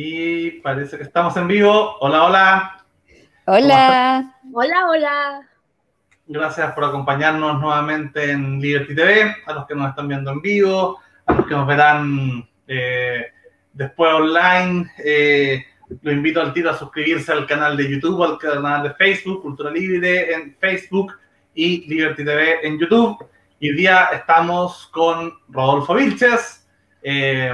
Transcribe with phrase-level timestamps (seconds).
[0.00, 1.96] Y parece que estamos en vivo.
[1.98, 2.84] Hola, hola.
[3.46, 4.32] Hola.
[4.52, 5.48] Hola, hola.
[6.24, 11.00] Gracias por acompañarnos nuevamente en Liberty TV, a los que nos están viendo en vivo,
[11.26, 13.26] a los que nos verán eh,
[13.72, 14.88] después online.
[15.04, 15.64] Eh,
[16.02, 19.72] lo invito al tiro a suscribirse al canal de YouTube, al canal de Facebook, Cultura
[19.72, 21.12] Libre en Facebook
[21.56, 23.18] y Liberty TV en YouTube.
[23.58, 26.68] Y hoy día estamos con Rodolfo Vilches,
[27.02, 27.52] eh,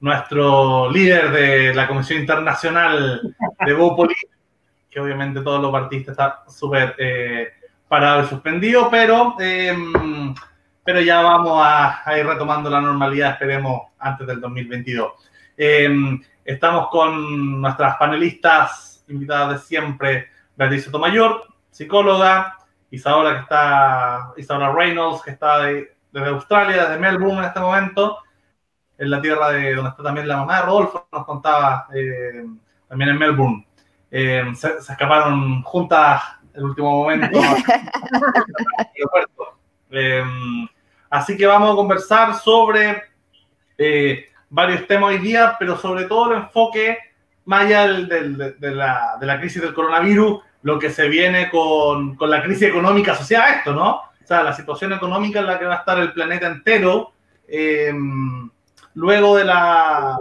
[0.00, 4.14] nuestro líder de la Comisión Internacional de Bópoli,
[4.90, 7.48] que obviamente todos los artistas están súper eh,
[7.88, 9.74] parado y suspendido, pero, eh,
[10.84, 15.12] pero ya vamos a, a, ir retomando la normalidad, esperemos, antes del 2022.
[15.56, 15.88] Eh,
[16.44, 22.58] estamos con nuestras panelistas invitadas de siempre, Beatriz Sotomayor, psicóloga,
[22.90, 28.18] Isaura, que está, Isaura Reynolds, que está de, desde Australia, desde Melbourne en este momento,
[28.98, 32.44] en la tierra de donde está también la mamá de Rodolfo, nos contaba eh,
[32.88, 33.66] también en Melbourne.
[34.10, 36.22] Eh, se, se, escaparon juntas
[36.54, 37.38] el último momento.
[39.90, 40.24] eh,
[41.10, 43.02] así que vamos a conversar sobre
[43.76, 46.98] eh, varios temas hoy día, pero sobre todo el enfoque
[47.46, 51.50] más allá del, del, de, la, de, la, crisis del coronavirus, lo que se viene
[51.50, 53.96] con, con, la crisis económica asociada a esto, ¿no?
[53.96, 57.12] O sea, la situación económica en la que va a estar el planeta entero
[57.46, 57.92] eh,
[58.94, 60.18] luego de la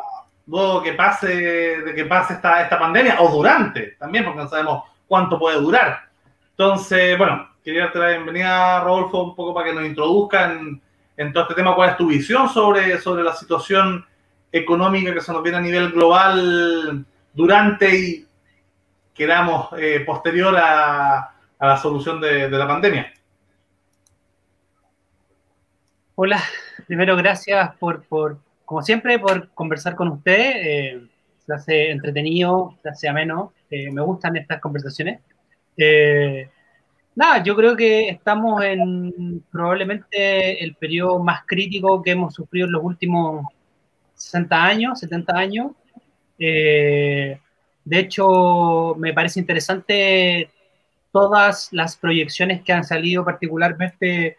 [0.47, 4.83] luego que pase de que pase esta, esta pandemia o durante también porque no sabemos
[5.07, 6.09] cuánto puede durar.
[6.51, 10.81] Entonces bueno quería darte la bienvenida Rodolfo un poco para que nos introduzca en,
[11.15, 11.75] en, todo este tema.
[11.75, 14.05] Cuál es tu visión sobre, sobre la situación
[14.51, 18.27] económica que se nos viene a nivel global durante y
[19.13, 21.19] queramos eh, posterior a,
[21.59, 23.13] a, la solución de, de la pandemia
[26.15, 26.39] Hola,
[26.85, 30.51] primero gracias por, por, como siempre, por conversar con usted.
[30.55, 31.07] Eh,
[31.45, 33.53] se hace entretenido, se hace ameno.
[33.69, 35.19] Eh, me gustan estas conversaciones.
[35.77, 36.49] Eh,
[37.15, 42.73] nada, yo creo que estamos en probablemente el periodo más crítico que hemos sufrido en
[42.73, 43.45] los últimos
[44.15, 45.71] 60 años, 70 años.
[46.37, 50.49] de hecho, me parece interesante
[51.11, 54.37] todas las proyecciones que han salido particularmente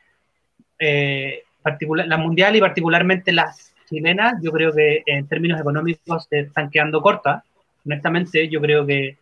[1.62, 7.00] particular, la mundial y particularmente las chilenas, yo creo que en términos económicos están quedando
[7.00, 7.42] cortas.
[7.84, 9.18] Honestamente, yo creo que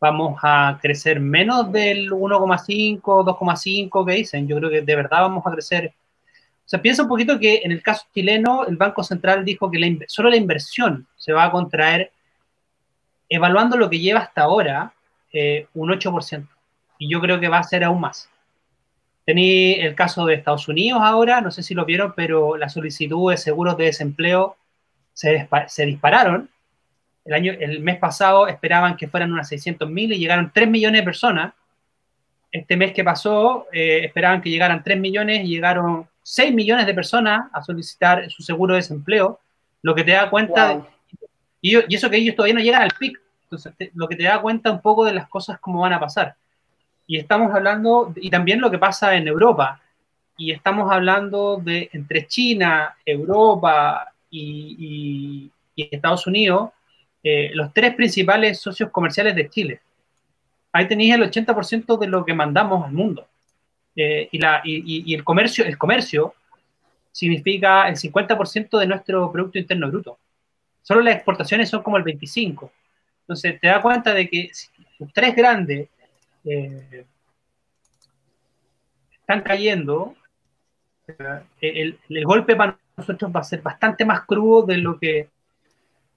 [0.00, 4.48] vamos a crecer menos del 1,5, 2,5 que dicen.
[4.48, 5.92] Yo creo que de verdad vamos a crecer.
[6.64, 9.78] O sea, piensa un poquito que en el caso chileno, el Banco Central dijo que
[9.78, 12.12] la, solo la inversión se va a contraer,
[13.28, 14.92] evaluando lo que lleva hasta ahora,
[15.32, 16.46] eh, un 8%.
[16.98, 18.28] Y yo creo que va a ser aún más.
[19.30, 23.38] Tení el caso de Estados Unidos ahora, no sé si lo vieron, pero las solicitudes
[23.38, 24.56] de seguros de desempleo
[25.12, 26.50] se, se dispararon.
[27.24, 31.02] El, año, el mes pasado esperaban que fueran unas 600 mil y llegaron 3 millones
[31.02, 31.52] de personas.
[32.50, 36.94] Este mes que pasó eh, esperaban que llegaran 3 millones y llegaron 6 millones de
[36.94, 39.38] personas a solicitar su seguro de desempleo,
[39.82, 40.86] lo que te da cuenta, wow.
[41.60, 44.24] y, y, eso que ellos todavía no llegan al pic, entonces te, lo que te
[44.24, 46.34] da cuenta un poco de las cosas como van a pasar.
[47.10, 49.80] Y estamos hablando, y también lo que pasa en Europa,
[50.36, 56.70] y estamos hablando de entre China, Europa y, y, y Estados Unidos,
[57.20, 59.80] eh, los tres principales socios comerciales de Chile.
[60.70, 63.26] Ahí tenéis el 80% de lo que mandamos al mundo.
[63.96, 66.34] Eh, y, la, y, y, el comercio, el comercio
[67.10, 70.16] significa el 50% de nuestro Producto Interno Bruto.
[70.80, 72.70] Solo las exportaciones son como el 25%.
[73.22, 74.52] Entonces te das cuenta de que
[75.00, 75.88] los tres grandes
[76.44, 77.06] eh,
[79.20, 80.14] están cayendo,
[81.60, 85.28] el, el, golpe para nosotros va a ser bastante más crudo de lo que,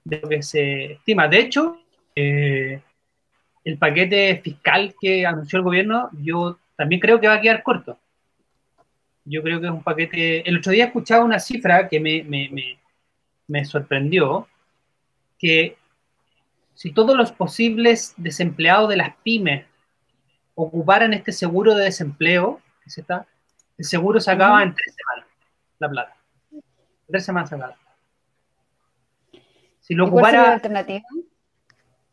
[0.04, 1.28] de lo que se estima.
[1.28, 1.78] De hecho,
[2.14, 2.80] eh,
[3.64, 7.98] el paquete fiscal que anunció el gobierno, yo también creo que va a quedar corto.
[9.24, 10.48] Yo creo que es un paquete...
[10.48, 12.78] El otro día escuchaba una cifra que me, me, me,
[13.46, 14.48] me sorprendió,
[15.38, 15.76] que
[16.74, 19.64] si todos los posibles desempleados de las pymes
[20.54, 23.26] ocuparan este seguro de desempleo, que está,
[23.76, 25.28] el seguro se acaba en tres semanas,
[25.78, 26.16] la plata.
[27.08, 27.76] Tres semanas se acaba.
[29.80, 30.30] Si lo ocupara.
[30.30, 31.04] ¿Cuál la alternativa?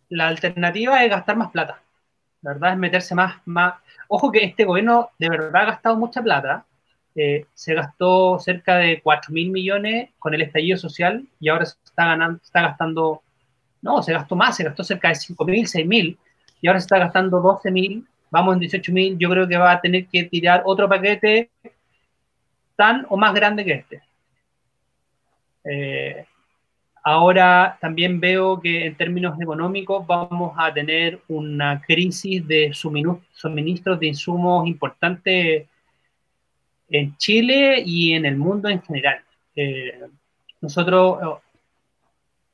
[0.10, 1.82] La alternativa es gastar más plata.
[2.42, 3.76] La verdad es meterse más, más.
[4.08, 6.66] Ojo que este gobierno de verdad ha gastado mucha plata.
[7.16, 11.76] Eh, se gastó cerca de 4 mil millones con el estallido social y ahora se
[11.84, 13.22] está, ganando, está gastando.
[13.82, 16.18] No, se gastó más, se gastó cerca de 5 mil, 6 mil
[16.62, 19.74] y ahora se está gastando 12 mil vamos en 18 mil, yo creo que va
[19.74, 21.50] a tener que tirar otro paquete
[22.76, 24.02] tan o más grande que este.
[25.64, 26.26] Eh,
[27.04, 34.08] ahora también veo que en términos económicos vamos a tener una crisis de suministros de
[34.08, 35.68] insumos importantes
[36.90, 39.22] en Chile y en el mundo en general.
[39.56, 40.00] Eh,
[40.62, 41.40] nosotros,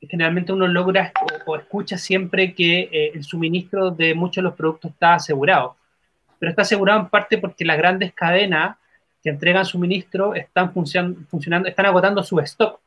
[0.02, 1.12] generalmente uno logra
[1.48, 5.76] o, escucha siempre que eh, el suministro de muchos de los productos está asegurado,
[6.40, 8.78] pero está asegurado en parte porque las grandes cadenas
[9.24, 12.80] que entregan suministro están funcionando, están agotando su stock.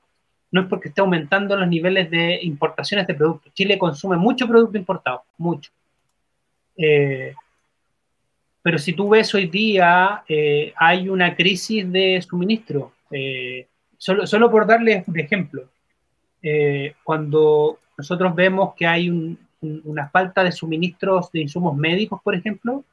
[0.52, 3.52] No es porque esté aumentando los niveles de importaciones de productos.
[3.54, 5.70] Chile consume mucho producto importado, mucho.
[6.76, 7.34] Eh,
[8.62, 12.92] pero si tú ves hoy día, eh, hay una crisis de suministro.
[13.96, 15.68] Solo, solo, por darles un ejemplo,
[16.42, 22.84] eh, cuando nosotros vemos que hay una falta de suministros de insumos médicos, por ejemplo,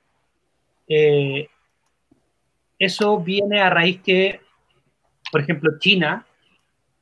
[2.80, 4.42] eso viene a raíz que,
[5.32, 6.26] por ejemplo, China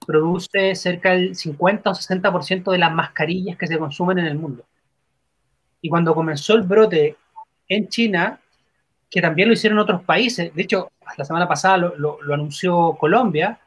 [0.06, 4.64] produce cerca del 50 o 60% de las mascarillas que se consumen en el mundo.
[5.82, 7.18] Y cuando comenzó el brote
[7.68, 8.40] en China,
[9.10, 10.54] que también lo hicieron otros países.
[10.54, 13.60] De hecho, la semana pasada lo, anunció Colombia,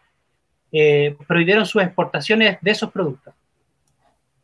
[0.72, 3.34] eh, prohibieron sus exportaciones de esos productos.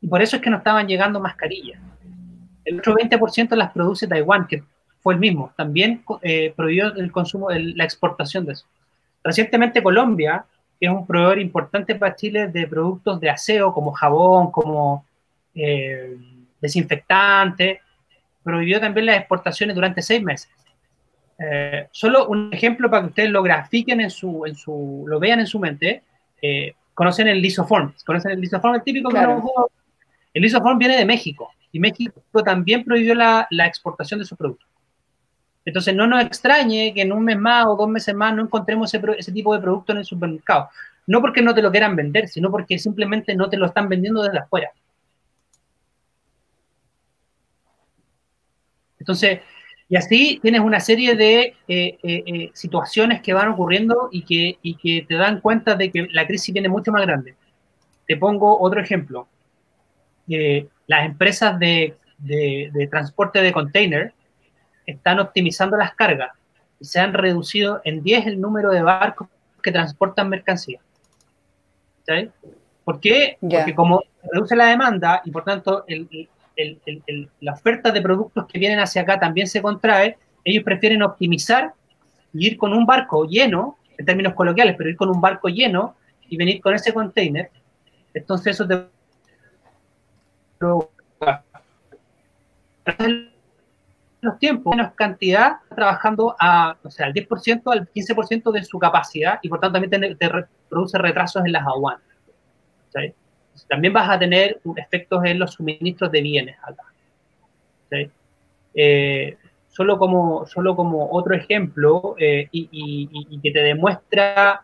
[0.01, 1.81] Y por eso es que no estaban llegando mascarillas.
[2.65, 4.63] El otro 20% las produce Taiwán, que
[5.01, 5.53] fue el mismo.
[5.57, 8.67] También eh, prohibió el consumo, la exportación de eso.
[9.23, 10.45] Recientemente Colombia,
[10.81, 15.07] que es un proveedor importante para Chile de productos de aseo, como jabón, como
[15.55, 16.17] eh,
[16.61, 17.81] desinfectante,
[18.43, 20.51] prohibió también las exportaciones durante seis meses.
[21.39, 25.41] Eh, solo un ejemplo para que ustedes lo grafiquen en su, en su lo vean
[25.41, 26.03] en su mente.
[26.47, 29.09] Eh, conocen el lisoform, conocen el lisoform, el típico
[30.35, 34.67] el lisoform viene de México y México también prohibió la, la, exportación de su producto.
[35.65, 38.93] Entonces no nos extrañe que en un mes más o dos meses más no encontremos
[38.93, 40.69] ese, ese tipo de producto en el supermercado.
[41.07, 44.23] No porque no te lo quieran vender, sino porque simplemente no te lo están vendiendo
[44.23, 44.71] desde afuera.
[48.99, 49.41] Entonces,
[49.89, 54.59] y así tienes una serie de eh, eh, eh, situaciones que van ocurriendo y que,
[54.63, 57.35] y que te dan cuenta de que la crisis viene mucho más grande.
[58.07, 59.29] Te pongo otro ejemplo.
[60.87, 64.15] las empresas de, de, de, transporte de container
[64.87, 66.33] están optimizando las cargas
[66.81, 69.29] y se han reducido en 10 el número de barcos
[69.63, 70.81] que transportan mercancía.
[72.07, 72.31] ¿Sí?
[72.85, 73.37] ¿Por qué?
[73.41, 76.29] Porque como reduce la demanda y por tanto el,
[77.41, 81.73] la oferta de productos que vienen hacia acá también se contrae, ellos prefieren optimizar
[82.33, 85.97] y ir con un barco lleno, en términos coloquiales, pero ir con un barco lleno
[86.29, 87.51] y venir con ese container.
[88.13, 88.87] Entonces eso te
[94.21, 99.39] los tiempos, menos cantidad, trabajando a, o sea, al 10%, al 15% de su capacidad
[99.43, 100.29] y por tanto también te,
[100.69, 102.03] produce retrasos en las aduanas.
[103.69, 106.83] También vas a tener efectos en los suministros de bienes acá.
[108.75, 109.37] Eh,
[109.69, 114.63] solo, como, solo como otro ejemplo eh, y, que te demuestra,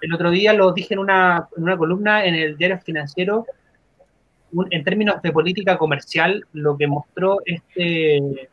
[0.00, 3.46] el otro día lo dije en una, en una columna en el diario financiero,
[4.70, 8.48] en términos de política comercial, lo que mostró este,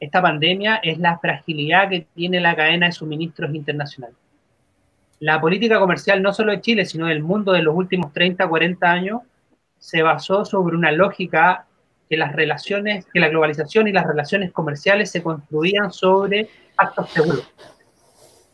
[0.00, 4.12] esta pandemia es la fragilidad que tiene la cadena de suministros internacional
[5.20, 8.90] la política comercial no solo de Chile, sino del mundo de los últimos 30, 40
[8.90, 9.22] años,
[9.78, 11.66] se basó sobre una lógica
[12.08, 17.50] que las relaciones, que la globalización y las relaciones comerciales se construían sobre actos seguros.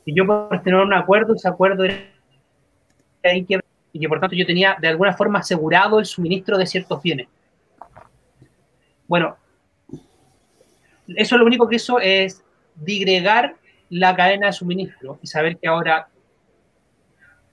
[0.05, 1.99] Y yo por tener un acuerdo, ese acuerdo era
[3.35, 7.29] y que por tanto yo tenía de alguna forma asegurado el suministro de ciertos bienes.
[9.07, 9.37] Bueno,
[11.09, 12.43] eso lo único que hizo es
[12.75, 13.57] digregar
[13.91, 16.09] la cadena de suministro y saber que ahora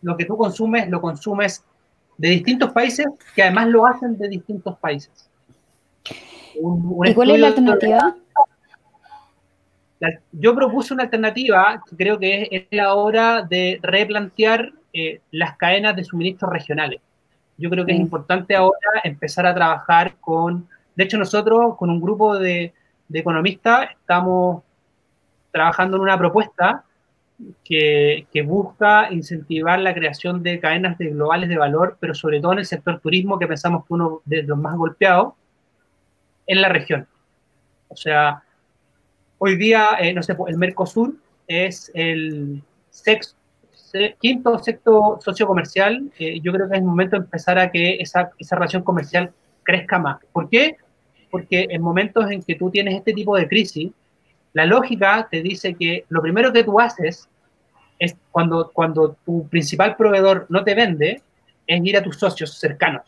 [0.02, 1.64] lo que tú consumes, lo consumes
[2.18, 5.30] de distintos países que además lo hacen de distintos países.
[7.06, 8.16] ¿Y cuál es la alternativa?
[10.32, 15.96] yo propuse una alternativa que creo que es, la hora de replantear eh, las cadenas
[15.96, 17.02] de suministros regionales.
[17.58, 22.00] Yo creo que es importante ahora empezar a trabajar con, de hecho nosotros con un
[22.00, 22.74] grupo de,
[23.10, 24.64] de economistas estamos
[25.52, 26.86] trabajando en una propuesta
[27.64, 32.60] que, busca incentivar la creación de cadenas de globales de valor, pero sobre todo en
[32.60, 35.34] el sector turismo, que pensamos que uno de los más golpeados
[36.48, 37.08] en la región.
[37.88, 38.44] O sea,
[39.38, 41.16] hoy día, eh, no sé, el Mercosur
[41.48, 43.38] es el sexto,
[44.20, 46.12] quinto o sexto socio comercial.
[46.20, 49.32] Eh, yo creo que es el momento de empezar a que esa, esa relación comercial
[49.64, 50.20] crezca más.
[50.32, 50.76] ¿Por qué?
[51.32, 53.92] Porque en momentos en que tú tienes este tipo de crisis,
[54.54, 57.30] la lógica te dice que lo primero que tú haces
[58.00, 61.22] es cuando, cuando tu principal proveedor no te vende,
[61.68, 63.04] es ir a tus socios cercanos,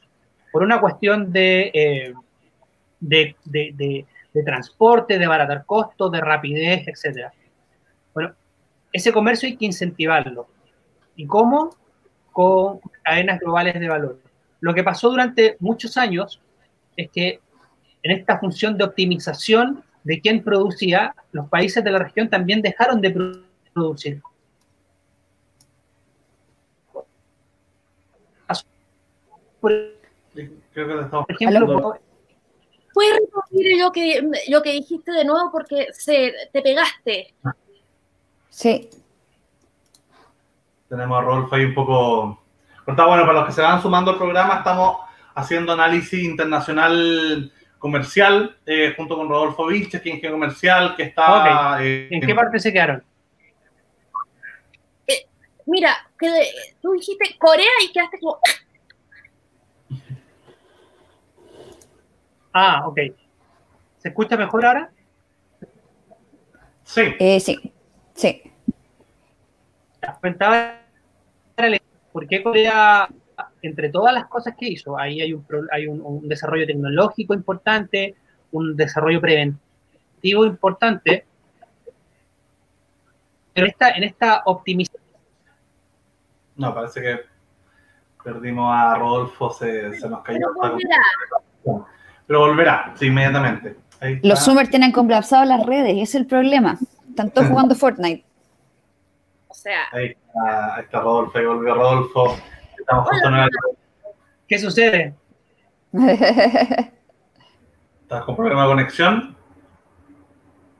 [0.51, 2.13] por una cuestión de, eh,
[2.99, 7.31] de, de, de, transporte, de baratar costos, de rapidez, etc.
[8.13, 8.33] Bueno,
[8.93, 10.47] ese comercio hay que incentivarlo.
[11.15, 11.75] ¿Y cómo?
[12.31, 14.19] Con cadenas globales de valor.
[14.59, 16.39] Lo que pasó durante muchos años
[16.95, 17.39] es que
[18.03, 23.01] en esta función de optimización de quién producía, los países de la región también dejaron
[23.01, 23.39] de
[23.73, 24.21] producir.
[29.59, 29.71] Por
[31.29, 31.99] ejemplo,
[32.93, 37.33] ¿Puedes repetir lo que, lo que dijiste de nuevo porque se, te pegaste?
[38.49, 38.89] Sí.
[40.89, 42.43] Tenemos a Rolfo ahí un poco...
[42.85, 44.97] Está bueno, para los que se van sumando al programa, estamos
[45.35, 47.51] haciendo análisis internacional
[47.81, 51.83] comercial eh, junto con Rodolfo Vilches, que es ingeniero comercial, que está...
[51.83, 53.03] Eh, ¿En qué parte se quedaron?
[55.07, 55.25] Eh,
[55.65, 56.29] mira, que,
[56.79, 58.37] tú dijiste Corea y quedaste como...
[62.53, 62.99] Ah, ok.
[63.97, 64.91] ¿Se escucha mejor ahora?
[66.83, 67.15] Sí.
[67.39, 67.73] sí,
[68.13, 68.43] sí.
[72.11, 73.09] por qué Corea
[73.61, 78.15] entre todas las cosas que hizo, ahí hay un, hay un, desarrollo tecnológico importante,
[78.51, 81.25] un desarrollo preventivo importante,
[83.53, 85.01] pero esta, en esta optimización...
[86.55, 87.19] No, parece que
[88.23, 90.39] perdimos a Rodolfo, se, nos cayó.
[90.39, 91.85] Pero volverá.
[92.27, 93.77] Pero volverá, sí, inmediatamente.
[94.23, 96.77] Los Summer tienen colapsado las redes, ese es el problema.
[97.09, 98.25] Están todos jugando Fortnite.
[99.47, 99.81] O sea...
[99.91, 102.37] Ahí está, ahí está Rodolfo, ahí volvió Rodolfo.
[104.47, 105.13] ¿Qué sucede?
[108.01, 109.35] ¿Estás con problema de conexión?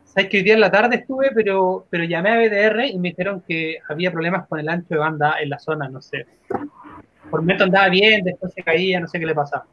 [0.03, 3.09] Sabes que hoy día en la tarde estuve, pero, pero llamé a BDR y me
[3.09, 6.25] dijeron que había problemas con el ancho de banda en la zona, no sé.
[7.29, 9.65] Por un momento andaba bien, después se caía, no sé qué le pasaba.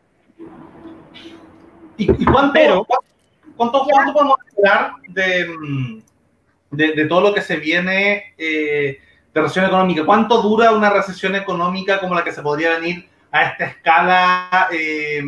[1.96, 2.86] ¿Y, cuánto,
[3.56, 6.00] cuánto, podemos hablar de,
[6.70, 9.00] de, todo lo que se viene eh,
[9.38, 10.04] de recesión económica.
[10.04, 15.22] ¿Cuánto dura una recesión económica como la que se podría venir a esta escala, eh,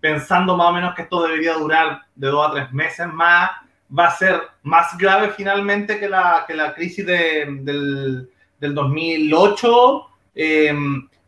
[0.00, 3.50] pensando más o menos que esto debería durar de dos a tres meses más?
[3.96, 7.64] ¿Va a ser más grave finalmente que la, que la crisis del,
[8.58, 10.06] del 2008?
[10.34, 10.74] Eh,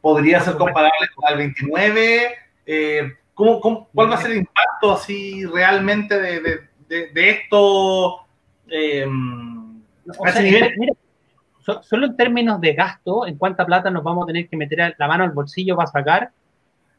[0.00, 2.34] ¿Podría ser comparable con el 29?
[2.64, 6.40] Eh, ¿cómo, cuál va a ser el impacto así realmente de,
[6.88, 8.20] de, de, esto?
[10.24, 10.96] a ese nivel?
[11.82, 15.08] Solo en términos de gasto, en cuánta plata nos vamos a tener que meter la
[15.08, 16.30] mano al bolsillo para sacar,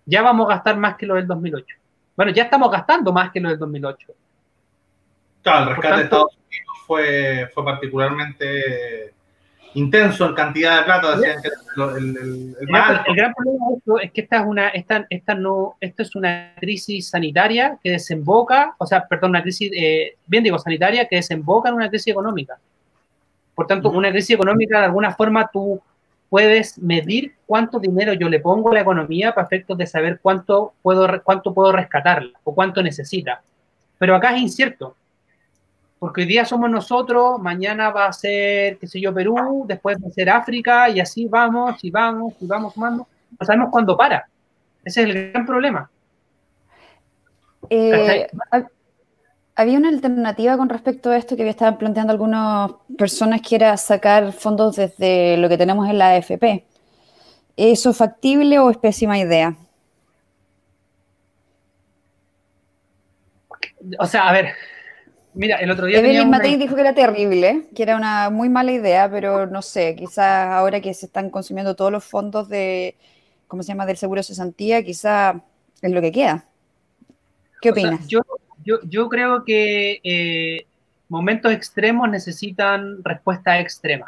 [0.05, 1.65] ya vamos a gastar más que lo del 2008.
[2.15, 4.07] Bueno, ya estamos gastando más que lo del 2008.
[5.43, 9.13] Claro, el rescate de Estados Unidos fue, fue particularmente
[9.75, 11.15] intenso en cantidad de plata.
[11.15, 11.49] Decían que
[11.97, 15.75] el, el, el, gran problema de esto es que esta es una, esta, esta no,
[15.79, 20.57] esto es una crisis sanitaria que desemboca, o sea, perdón, una crisis, eh, bien digo,
[20.57, 22.57] sanitaria que desemboca en una crisis económica.
[23.57, 25.81] Por tanto, una crisis económica, de alguna forma, tú
[26.29, 30.73] puedes medir cuánto dinero yo le pongo a la economía para efectos de saber cuánto
[30.83, 33.41] puedo, cuánto puedo rescatarla o cuánto necesita.
[33.97, 34.95] Pero acá es incierto,
[35.97, 40.07] porque hoy día somos nosotros, mañana va a ser, qué sé yo, Perú, después va
[40.07, 43.07] a ser África, y así vamos, y vamos, y vamos sumando.
[43.39, 44.27] No sabemos cuándo para.
[44.85, 45.89] Ese es el gran problema.
[47.71, 48.27] Eh,
[49.57, 54.31] había una alternativa con respecto a esto que estaban planteando algunas personas que era sacar
[54.31, 56.63] fondos desde lo que tenemos en la AFP.
[57.57, 59.57] ¿Eso es factible o es pésima idea?
[63.97, 64.53] O sea, a ver,
[65.33, 65.97] mira, el otro día...
[65.97, 69.95] Evelyn Matei dijo que era terrible, que era una muy mala idea, pero no sé,
[69.95, 72.95] quizás ahora que se están consumiendo todos los fondos de,
[73.47, 75.37] ¿cómo se llama?, del seguro de cesantía, quizás
[75.81, 76.45] es lo que queda.
[77.59, 78.07] ¿Qué opinas?
[78.07, 78.21] yo,
[78.83, 80.65] yo, creo que eh,
[81.09, 84.07] momentos extremos necesitan respuesta extrema.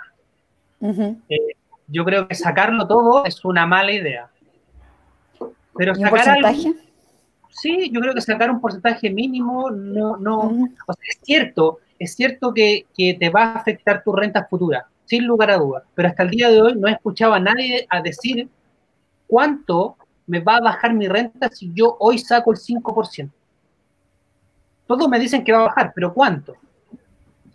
[0.82, 1.56] Eh,
[1.88, 4.30] yo creo que sacarlo todo es una mala idea.
[5.76, 6.74] Pero sacar porcentaje?
[7.50, 10.68] sí, yo creo que sacar un porcentaje mínimo no, no,
[11.04, 15.52] es cierto, es cierto que, que, te va a afectar tu renta futura, sin lugar
[15.52, 15.84] a dudas.
[15.96, 18.50] Pero hasta el día de hoy no he escuchado a nadie a decir
[19.28, 19.96] cuánto
[20.28, 23.30] me va a bajar mi renta si yo hoy saco el 5%.
[24.90, 26.56] Todos me dicen que va a bajar, pero ¿cuánto?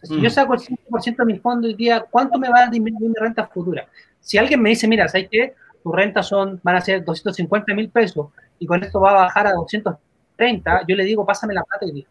[0.05, 0.31] Si yo mm.
[0.31, 3.45] saco el 5% de mis fondos hoy día, ¿cuánto me va a disminuir mi renta
[3.49, 3.88] futura?
[4.21, 5.53] Si alguien me dice, mira, ¿sabes qué?
[5.83, 8.29] Tus rentas son, van a ser 250 mil pesos
[8.61, 11.91] y con esto va a bajar a 230, yo le digo, pásame la plata y
[11.91, 12.09] digo.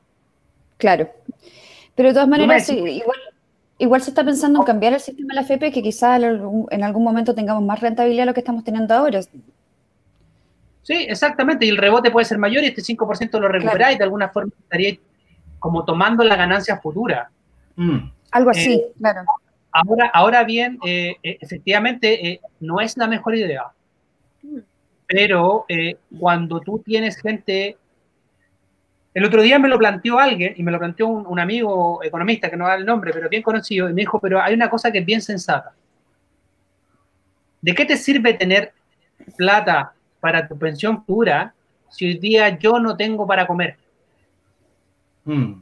[0.75, 1.09] Claro.
[1.95, 3.19] Pero de todas maneras, igual,
[3.77, 7.03] igual se está pensando en cambiar el sistema de la FP, que quizás en algún
[7.05, 9.21] momento tengamos más rentabilidad de lo que estamos teniendo ahora.
[9.21, 14.03] Sí, exactamente, y el rebote puede ser mayor y este 5% lo recuperáis y de
[14.03, 14.97] alguna forma estaría
[15.63, 17.29] como tomando la ganancia futura.
[17.77, 17.99] Mm.
[18.31, 19.21] Algo así, eh, claro.
[19.71, 23.67] Ahora, ahora bien, eh, eh, efectivamente, no es la mejor idea.
[25.07, 25.65] Pero
[26.19, 27.77] cuando tú tienes gente...
[29.13, 32.49] El otro día me lo planteó alguien, y me lo planteó un, un amigo economista,
[32.49, 34.91] que no da el nombre, pero bien conocido, y me dijo, pero hay una cosa
[34.91, 35.71] que es bien sensata.
[37.61, 38.73] ¿De qué te sirve tener
[39.37, 41.53] plata para tu pensión pura
[41.89, 43.77] si hoy día yo no tengo para comer?
[45.25, 45.61] Mm.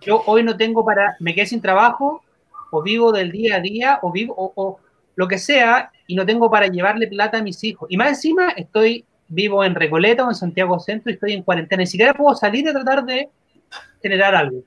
[0.00, 2.22] Yo hoy no tengo para, me quedé sin trabajo,
[2.70, 4.78] o vivo del día a día, o vivo, o,
[5.16, 7.90] lo que sea, y no tengo para llevarle plata a mis hijos.
[7.90, 11.80] Y más encima estoy vivo en Recoleta o en Santiago Centro y estoy en cuarentena.
[11.80, 13.28] Ni siquiera puedo salir y tratar de
[14.02, 14.62] generar algo.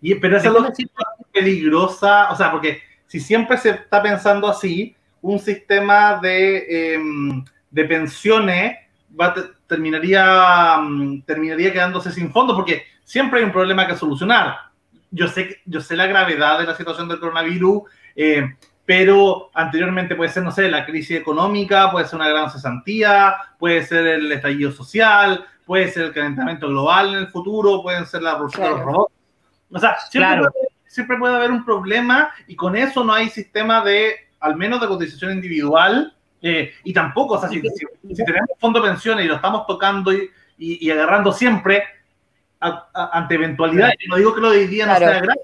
[0.00, 0.86] Y, pero esa es
[1.32, 7.84] peligrosa, o sea, porque si siempre se está pensando así, un sistema de, em, de
[7.84, 8.76] pensiones
[9.18, 9.34] va,
[9.74, 14.56] terminaría, mm, terminaría quedándose sin fondos porque siempre hay un problema que solucionar.
[15.10, 17.82] Yo sé, yo sé la gravedad de la situación del coronavirus,
[18.14, 18.54] eh,
[18.86, 23.84] pero anteriormente puede ser, no sé, la crisis económica, puede ser una gran cesantía, puede
[23.84, 28.32] ser el estallido social, puede ser el calentamiento global en el futuro, pueden ser la
[28.32, 29.14] revolución de los robots.
[29.72, 33.82] O sea, siempre, puede, siempre puede haber un problema y con eso no hay sistema
[33.82, 36.13] de, al menos de cotización individual,
[36.46, 40.30] eh, y tampoco, o sea, si, tenemos fondo de pensiones y lo estamos tocando y,
[40.58, 41.82] y, agarrando siempre
[42.60, 45.40] ante eventualidades, no digo que lo de hoy día no sea grave,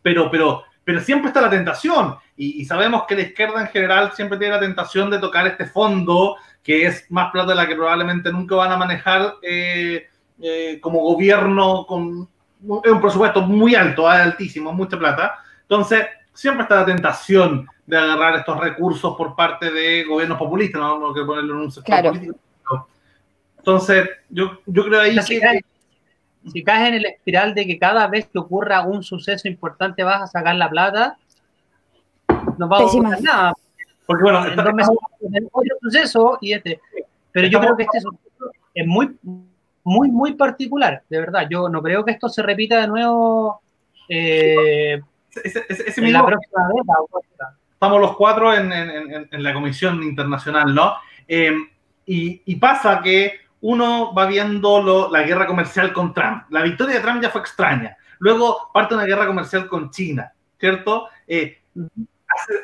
[0.00, 2.16] pero, pero, pero siempre está la tentación.
[2.34, 6.36] Y, sabemos que la izquierda en general siempre tiene la tentación de tocar este fondo,
[6.62, 10.08] que es más plata de la que probablemente nunca van a manejar eh,
[10.40, 12.26] eh, como gobierno con
[12.62, 15.40] un presupuesto muy alto, altísimo, mucha plata.
[15.60, 20.98] Entonces, siempre está la tentación de agarrar estos recursos por parte de gobiernos populistas, no,
[20.98, 22.38] no quiero ponerlo en un sector político.
[23.58, 25.62] Entonces, yo, yo creo ahí si Caes,
[26.52, 30.22] si caes en el espiral de que cada vez que ocurra un suceso importante vas
[30.22, 31.18] a sacar la plata,
[32.58, 33.52] no va a ocurrir nada.
[34.06, 34.96] Porque bueno, en dos meses
[35.50, 36.80] otro suceso y este.
[37.32, 39.16] Pero yo creo que este suceso es muy,
[39.82, 41.48] muy, muy particular, de verdad.
[41.50, 43.60] Yo no creo que esto se repita de nuevo
[44.08, 45.00] eh,
[45.44, 46.84] ese, en la próxima vez
[47.76, 50.94] estamos los cuatro en, la Comisión Internacional, ¿no?
[51.28, 51.54] Eh,
[52.06, 56.44] y, pasa que uno va viendo la guerra comercial con Trump.
[56.50, 57.96] La victoria de Trump ya fue extraña.
[58.18, 61.08] Luego parte una guerra comercial con China, ¿cierto?
[61.26, 61.58] Eh,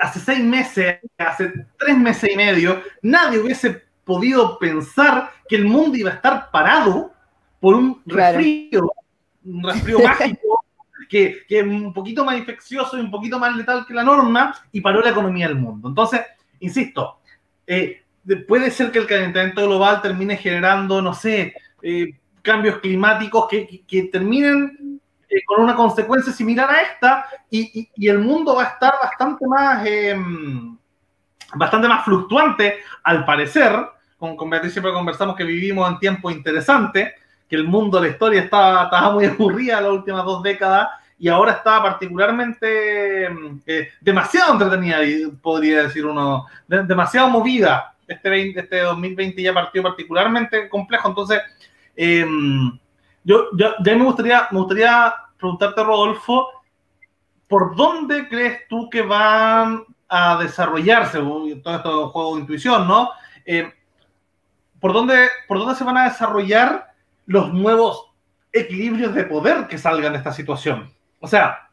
[0.00, 5.98] hace, seis meses, hace tres meses y medio, nadie hubiese podido pensar que el mundo
[5.98, 7.12] iba a estar parado
[7.61, 8.90] por un resfrío,
[9.44, 10.62] un resfrío mágico
[11.12, 14.81] que, es un poquito más infeccioso y un poquito más letal que la norma y
[14.81, 15.88] paró la economía del mundo.
[15.88, 16.22] Entonces,
[16.61, 17.18] insisto,
[17.66, 18.03] eh,
[18.48, 25.01] puede ser que el calentamiento global termine generando, no sé, eh, cambios climáticos que, terminen
[25.29, 29.46] eh, con una consecuencia similar a esta y, y, el mundo va a estar bastante
[29.46, 30.79] más, em,
[31.55, 33.70] bastante más fluctuante, al parecer.
[34.16, 37.12] Con, con Beatriz siempre conversamos que vivimos en tiempos interesantes,
[37.46, 41.52] que el mundo, la historia estaba, estaba muy aburrida las últimas dos décadas y ahora
[41.52, 44.98] está particularmente mm, eh, demasiado entretenida,
[45.40, 47.94] podría decir uno, demasiado movida.
[48.08, 51.40] Este, 20, este 2020 ya partió particularmente complejo, entonces
[51.94, 52.76] em,
[53.22, 56.48] yo, ya me gustaría, me gustaría preguntarte, Rodolfo,
[57.46, 63.11] ¿por dónde crees tú que van a desarrollarse todo esto juego de intuición, ¿no?
[63.44, 63.70] Em,
[64.80, 66.92] ¿por, dónde, ¿Por dónde se van a desarrollar
[67.26, 68.11] los nuevos
[68.52, 70.92] equilibrios de poder que salgan de esta situación?
[71.22, 71.70] O sea,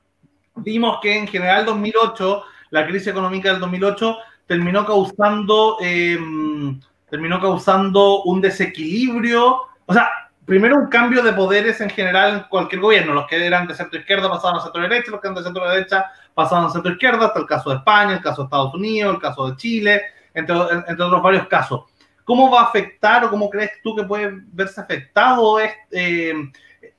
[0.56, 8.22] vimos que en general 2008, la crisis económica del 2008 terminó causando, em, terminó causando
[8.24, 9.58] un desequilibrio,
[9.88, 10.08] o sea,
[10.46, 13.14] primero un cambio de poderes en general en cualquier gobierno.
[13.14, 15.68] Los que eran de centro izquierda pasaban a centro derecha, los que eran de centro
[15.68, 19.16] derecha pasaban a centro izquierda, hasta el caso de España, el caso de Estados Unidos,
[19.16, 20.02] el caso de Chile,
[20.36, 21.86] entre, entre otros varios casos.
[22.24, 26.34] ¿Cómo va a afectar o cómo crees tú que puede verse afectado este,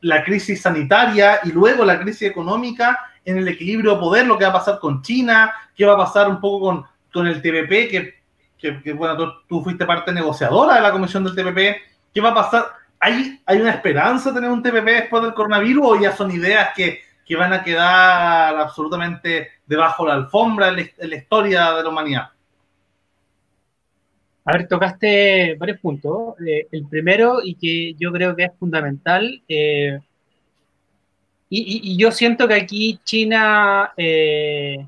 [0.00, 4.44] la crisis sanitaria y luego la crisis económica en el equilibrio de poder, lo que
[4.44, 7.90] va a pasar con China, qué va a pasar un poco con, con el TPP,
[7.90, 11.82] que, que, bueno, tú, fuiste parte negociadora de la comisión del TPP,
[12.12, 12.66] ¿qué va a pasar?
[12.98, 16.70] ¿Hay, ¿Hay una esperanza de tener un TPP después del coronavirus o ya son ideas
[16.74, 21.88] que, que van a quedar absolutamente debajo de la alfombra en la historia de la
[21.88, 22.30] humanidad?
[24.50, 26.34] A ver, tocaste varios puntos.
[26.44, 30.00] Eh, el primero, y que yo creo que es fundamental, eh,
[31.48, 34.84] y, yo siento que aquí China, eh,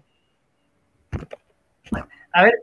[2.33, 2.55] a ver,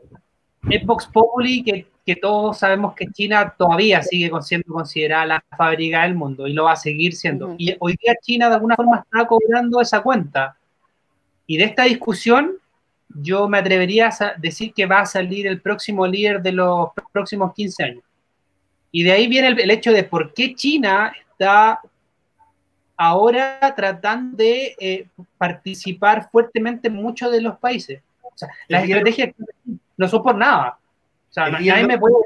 [0.68, 6.02] es Vox Populi que, que todos sabemos que China todavía sigue siendo considerada la fábrica
[6.02, 7.54] del mundo y lo va a seguir siendo.
[7.56, 10.54] Y hoy día China de alguna forma está cobrando esa cuenta.
[11.46, 12.59] Y de esta discusión
[13.14, 17.52] yo me atrevería a decir que va a salir el próximo líder de los próximos
[17.54, 18.04] 15 años.
[18.92, 21.80] Y de ahí viene el, hecho de por qué China está
[22.96, 28.02] ahora tratando de eh, participar fuertemente en muchos de los países.
[28.22, 29.34] O sea, las estrategias
[29.96, 30.78] no son por nada.
[31.30, 32.16] O sea, nadie me puede...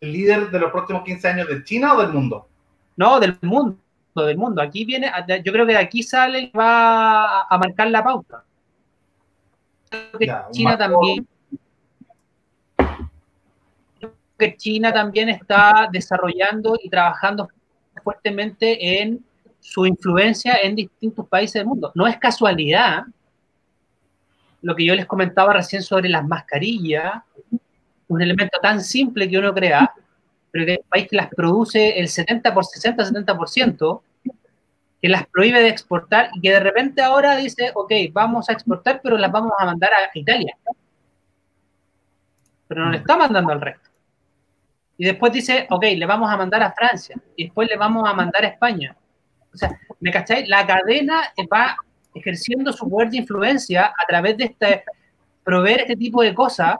[0.00, 2.48] ¿El líder de los próximos 15 años de China o del mundo?
[2.96, 3.76] No, del mundo,
[4.14, 4.62] del mundo.
[4.62, 5.12] Aquí viene,
[5.44, 8.42] yo creo que de aquí sale y va a marcar la pauta.
[10.52, 11.26] China también
[14.40, 17.48] que China también está desarrollando y trabajando
[18.02, 19.24] fuertemente en
[19.60, 21.92] su influencia en distintos países del mundo.
[21.94, 23.04] No es casualidad
[24.62, 27.22] lo que yo les comentaba recién sobre las mascarillas,
[28.08, 29.92] un elemento tan simple que uno crea,
[30.50, 34.00] pero que un país que las produce el 70 por 60, 70%,
[35.00, 39.00] que las prohíbe de exportar y que de repente ahora dice, ok, vamos a exportar,
[39.02, 40.56] pero las vamos a mandar a Italia.
[42.68, 43.88] Pero no le está mandando al resto.
[44.98, 47.16] Y después dice, ok, le vamos a mandar a Francia.
[47.34, 48.94] Y después le vamos a mandar a España.
[49.52, 50.46] O sea, ¿me cacháis?
[50.46, 51.76] La cadena va
[52.14, 54.84] ejerciendo su poder de influencia a través de este,
[55.42, 56.76] proveer este tipo de cosas,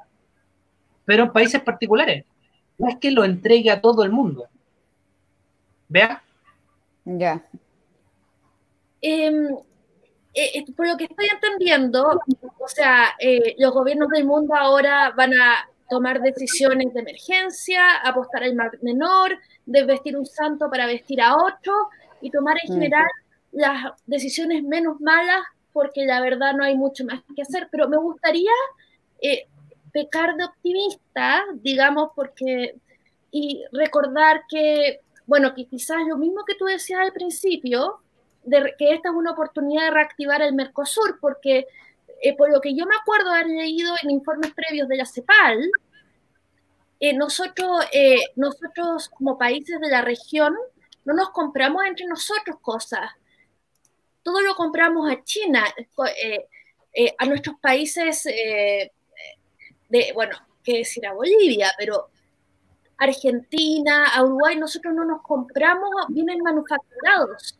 [1.06, 2.24] pero en países particulares.
[2.76, 4.44] No es que lo entregue a todo el mundo.
[5.88, 6.22] ¿Vea?
[7.04, 7.42] Ya.
[9.02, 9.40] Eh,
[10.34, 12.20] eh, por lo que estoy entendiendo,
[12.58, 18.44] o sea, eh, los gobiernos del mundo ahora van a tomar decisiones de emergencia, apostar
[18.44, 19.36] al menor,
[19.66, 21.88] desvestir un santo para vestir a otro
[22.20, 23.06] y tomar en general
[23.50, 27.68] las decisiones menos malas porque la verdad no hay mucho más que hacer.
[27.72, 28.52] Pero me gustaría
[29.92, 32.76] pecar de optimista, digamos, porque
[33.30, 38.00] y recordar que, bueno, que quizás lo mismo que tú decías al principio,
[38.44, 41.66] de que esta es una oportunidad de reactivar el Mercosur, porque
[42.22, 45.70] eh, por lo que yo me acuerdo haber leído en informes previos de la CEPAL,
[47.00, 50.54] eh, nosotros, eh, nosotros como países de la región
[51.04, 53.10] no nos compramos entre nosotros cosas.
[54.22, 55.64] Todo lo compramos a China,
[57.18, 62.10] a nuestros países, de, bueno, qué decir a Bolivia, pero
[62.98, 67.59] Argentina, a Uruguay, nosotros no nos compramos bienes manufacturados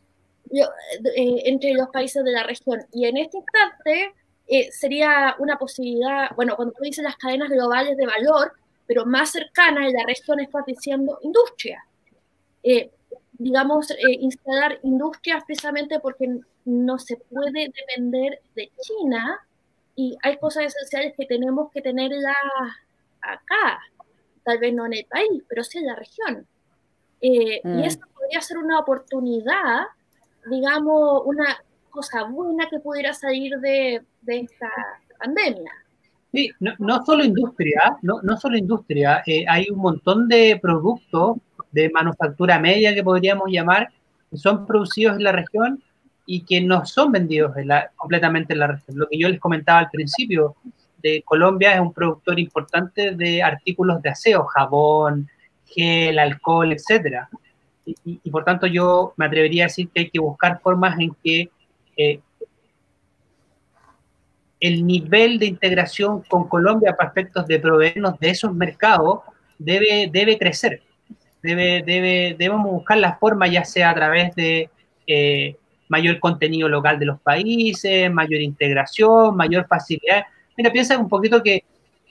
[0.53, 2.81] eh, entre los países de la región.
[2.93, 4.15] Y en este instante
[4.49, 8.53] eh, sería una posibilidad, bueno, cuando tú dices las cadenas globales de valor,
[8.87, 11.85] pero más cercana en la región estás diciendo industria.
[12.63, 12.91] Eh,
[13.33, 16.29] digamos, instalar industrias precisamente porque
[16.67, 19.41] no se puede depender de China
[19.97, 22.35] y hay cosas esenciales que tenemos que tenerlas
[23.23, 23.81] acá,
[24.45, 26.47] tal vez no en el país, pero sí en la región.
[27.21, 27.81] Y mm.
[27.81, 29.87] eso podría ser una oportunidad
[30.49, 31.57] digamos, una
[31.91, 34.71] cosa buena que pudiera salir de, esta
[35.19, 35.73] pandemia.
[36.33, 41.39] Sí, no, no solo industria, no, no solo industria, eh, hay un montón de productos
[41.73, 43.89] de manufactura media que podríamos llamar,
[44.31, 45.83] que son producidos en la región
[46.27, 47.53] y que no son vendidos
[47.97, 48.99] completamente en la región.
[48.99, 50.55] Lo que yo les comentaba al principio,
[51.03, 55.29] de Colombia es un productor importante de artículos de aseo, jabón,
[55.65, 57.29] gel, alcohol, etcétera
[58.05, 61.51] y, por tanto yo me atrevería a decir que hay que buscar formas en que
[61.97, 62.21] eh,
[64.61, 69.21] el nivel de integración con Colombia para aspectos de proveernos de esos mercados
[69.59, 70.83] debe, debe crecer.
[71.43, 74.69] Debe, debe, debemos buscar la forma, ya sea a través de
[75.07, 75.57] eh,
[75.89, 80.25] mayor contenido local de los países, mayor integración, mayor facilidad.
[80.57, 81.65] Mira, piensa un poquito que,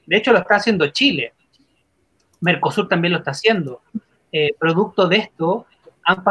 [0.07, 1.33] de hecho, lo está haciendo Chile.
[2.41, 3.81] Mercosur también lo está haciendo.
[4.31, 5.65] Eh, producto de esto,
[6.05, 6.23] han,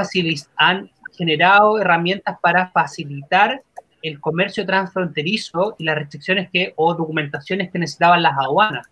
[0.57, 3.63] han generado herramientas para facilitar
[4.03, 8.87] el comercio transfronterizo y las restricciones que o documentaciones que necesitaban las aduanas.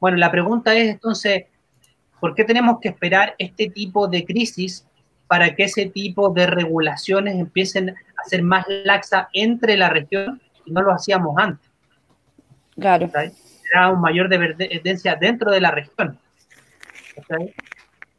[0.00, 1.44] Bueno, la pregunta es entonces,
[2.20, 4.86] ¿por qué tenemos que esperar este tipo de crisis
[5.26, 10.72] para que ese tipo de regulaciones empiecen a ser más laxas entre la región y
[10.72, 11.70] no lo hacíamos antes?
[12.78, 13.10] Claro.
[13.72, 16.18] Era un mayor dependencia dentro de la región.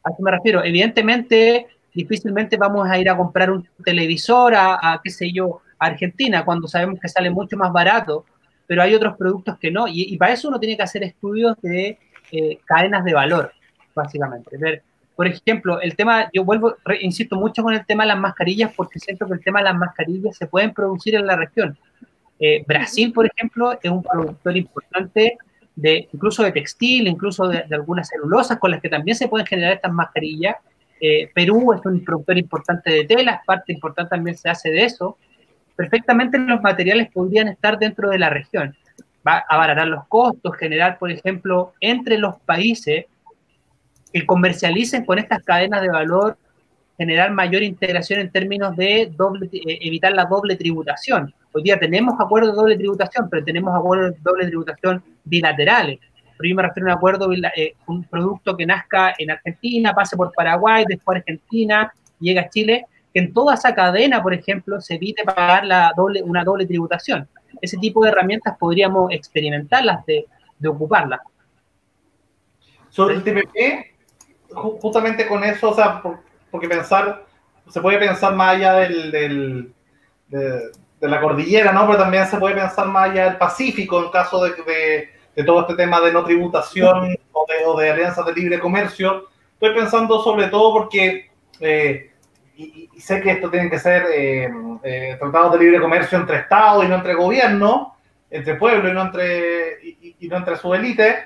[0.06, 0.64] A eso me refiero.
[0.64, 6.44] Evidentemente, difícilmente vamos a ir a comprar un televisor a, qué sé yo, a Argentina,
[6.44, 8.24] cuando sabemos que sale mucho más barato,
[8.68, 9.86] pero hay otros productos que no.
[9.88, 11.98] Y, para eso uno tiene que hacer estudios de
[12.30, 13.52] eh, cadenas de valor,
[13.94, 14.56] básicamente.
[14.56, 14.82] Ver,
[15.16, 19.00] por ejemplo, el tema, yo vuelvo, insisto mucho con el tema de las mascarillas, porque
[19.00, 21.76] siento que el tema de las mascarillas se pueden producir en la región.
[22.38, 25.36] Eh, Brasil, por ejemplo, es un productor importante
[25.76, 29.74] de incluso de textil, incluso de, algunas celulosas con las que también se pueden generar
[29.74, 30.56] estas mascarillas.
[30.98, 35.18] Eh, Perú es un productor importante de telas, parte importante también se hace de eso.
[35.76, 38.74] Perfectamente los materiales podrían estar dentro de la región.
[39.26, 43.04] Va a abaratar los costos, generar, por ejemplo, entre los países
[44.12, 46.38] que comercialicen con estas cadenas de valor,
[46.96, 51.34] generar mayor integración en términos de doble, eh, evitar la doble tributación.
[51.56, 55.98] Hoy día tenemos acuerdos de doble tributación, pero tenemos acuerdos de doble tributación bilaterales.
[56.36, 60.18] Pero yo me refiero a un acuerdo, eh, un producto que nazca en Argentina, pase
[60.18, 61.90] por Paraguay, después Argentina,
[62.20, 66.22] llega a Chile, que en toda esa cadena, por ejemplo, se evite pagar la doble,
[66.22, 67.26] una doble tributación.
[67.62, 70.26] Ese tipo de herramientas podríamos experimentarlas, de,
[70.58, 71.20] de ocuparlas.
[72.90, 76.02] Sobre el TPP, justamente con eso, o sea,
[76.50, 77.24] porque pensar,
[77.66, 79.10] se puede pensar más allá del,
[80.28, 81.86] de la cordillera, ¿no?
[81.86, 85.74] Pero también se puede pensar más allá del Pacífico en caso de, de, todo este
[85.74, 89.28] tema de no tributación o de, o de, alianzas de libre comercio.
[89.52, 91.30] Estoy pensando sobre todo porque,
[91.60, 92.12] eh,
[92.56, 94.50] y, sé que esto tiene que ser eh,
[94.82, 97.88] eh, tratados de libre comercio entre Estados y no entre gobiernos,
[98.30, 101.16] entre pueblos y no entre, y, no entre su élite,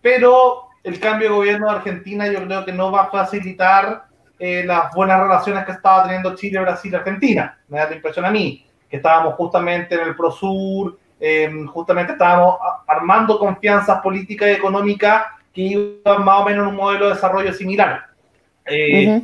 [0.00, 4.04] pero el cambio de gobierno de Argentina yo creo que no va a facilitar
[4.38, 7.60] las buenas relaciones que estaba teniendo Chile, Brasil, Argentina.
[7.68, 12.56] Me da la impresión a mí que estábamos justamente en el ProSur, eh, justamente estábamos
[12.86, 17.54] armando confianzas políticas y económicas que iban más o menos en un modelo de desarrollo
[17.54, 18.04] similar.
[18.66, 19.22] Eh,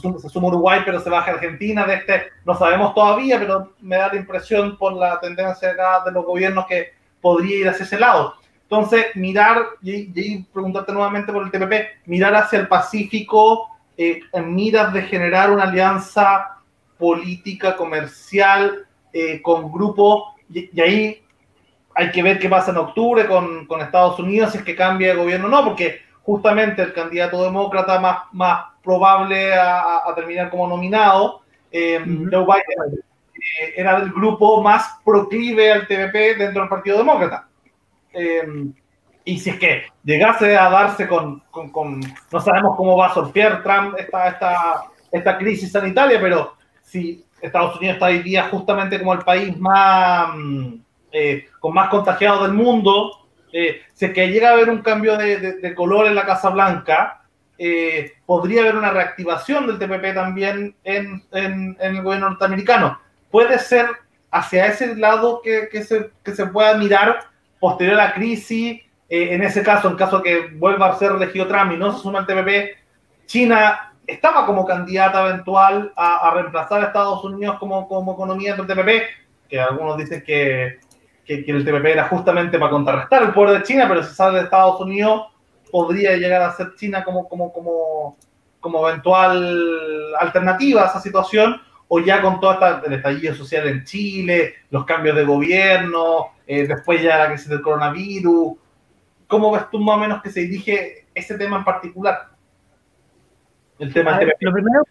[0.00, 4.08] se, suma, Uruguay, pero se baja Argentina, de este no sabemos todavía, pero me da
[4.08, 8.36] la impresión por la tendencia de los gobiernos que podría ir hacia ese lado.
[8.62, 14.90] Entonces, mirar, y, preguntarte nuevamente por el TPP, mirar hacia el Pacífico eh, en miras
[14.94, 16.56] de generar una alianza
[16.98, 18.85] política comercial
[19.18, 21.22] eh, con grupos, y, ahí
[21.94, 25.08] hay que ver qué pasa en octubre con, con, Estados Unidos, si es que cambia
[25.08, 30.68] de gobierno o no, porque justamente el candidato demócrata más, más probable a, terminar como
[30.68, 31.40] nominado,
[31.72, 33.00] eh, Joe Biden,
[33.32, 37.48] eh, era del grupo más proclive al TVP dentro del Partido Demócrata.
[39.24, 43.14] y si es que llegase a darse con, con, con, no sabemos cómo va a
[43.14, 46.52] sortear Trump esta, esta, esta crisis sanitaria, pero
[46.82, 50.74] si Estados Unidos está hoy día justamente como el país más mm,
[51.12, 53.26] eh, con más contagiados del mundo.
[53.52, 57.22] Eh, si es que llega a haber un cambio de, color en la Casa Blanca,
[57.58, 63.00] eh, podría haber una reactivación del TPP también en, el gobierno norteamericano.
[63.30, 63.88] Puede ser
[64.30, 67.20] hacia ese lado que, se, pueda mirar
[67.60, 68.82] posterior a la crisis.
[69.08, 72.18] en ese caso, en caso que vuelva a ser elegido Trump y no se suma
[72.18, 72.76] al TPP,
[73.24, 79.48] China estaba como candidata eventual a, reemplazar a Estados Unidos como, como economía del TPP,
[79.48, 80.78] que algunos dicen que,
[81.24, 84.44] que, el TPP era justamente para contrarrestar el poder de China, pero si sale de
[84.44, 85.26] Estados Unidos
[85.70, 88.16] podría llegar a ser China como, como, como,
[88.60, 93.84] como eventual alternativa a esa situación, o ya con todo esta, el estallido social en
[93.84, 98.54] Chile, los cambios de gobierno, eh, después ya la crisis del coronavirus.
[99.28, 102.35] ¿Cómo ves tú más o menos que se dirige ese tema en particular?
[103.78, 104.84] El tema lo primero,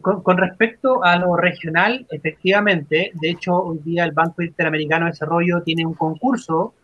[0.00, 5.62] con, respecto a lo regional, efectivamente, de hecho, hoy día el Banco Interamericano de Desarrollo
[5.62, 6.74] tiene un concurso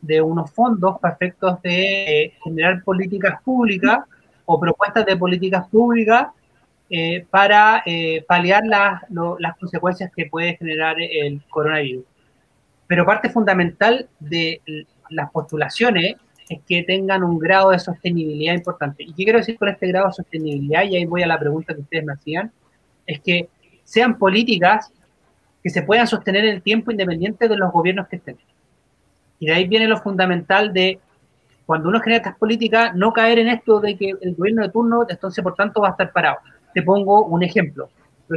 [0.00, 4.00] de unos fondos para efectos de eh, generar políticas públicas
[4.44, 6.28] o propuestas de políticas públicas
[6.90, 9.02] eh, para eh, paliar las,
[9.38, 12.04] las consecuencias que puede generar el coronavirus.
[12.86, 14.60] Pero parte fundamental de
[15.10, 16.16] las postulaciones
[16.48, 19.02] es que tengan un grado de sostenibilidad importante.
[19.02, 20.84] ¿Y qué quiero decir con este grado de sostenibilidad?
[20.84, 22.52] Y ahí voy a la pregunta que ustedes me hacían,
[23.06, 23.48] es que
[23.84, 24.92] sean políticas
[25.62, 28.36] que se puedan sostener en el tiempo independiente de los gobiernos que estén.
[29.38, 31.00] Y de ahí viene lo fundamental de
[31.66, 35.04] cuando uno genera estas políticas, no caer en esto de que el gobierno de turno,
[35.08, 36.38] entonces por tanto va a estar parado.
[36.72, 37.90] Te pongo un ejemplo.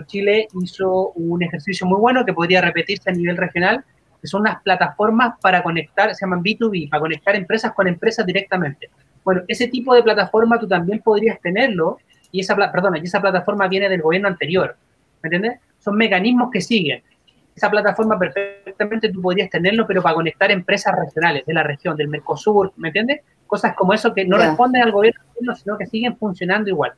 [0.06, 3.84] Chile hizo un ejercicio muy bueno que podría repetirse a nivel regional,
[4.22, 8.90] que son unas plataformas para conectar, se llaman B2B, para conectar empresas con empresas directamente.
[9.24, 12.00] Bueno, ese tipo de plataforma tú también podrías tenerlo
[12.32, 14.76] y esa, perdona, y esa plataforma viene del gobierno anterior,
[15.22, 15.60] ¿me entiendes?
[15.80, 17.04] Son mecanismos que siguen.
[17.56, 22.08] Esa plataforma perfectamente tú podrías tenerlo, pero para conectar empresas regionales de la región, del
[22.08, 23.22] Mercosur, ¿me entiendes?
[23.48, 25.22] Cosas como eso que no responden al gobierno,
[25.56, 26.94] sino que siguen funcionando igual.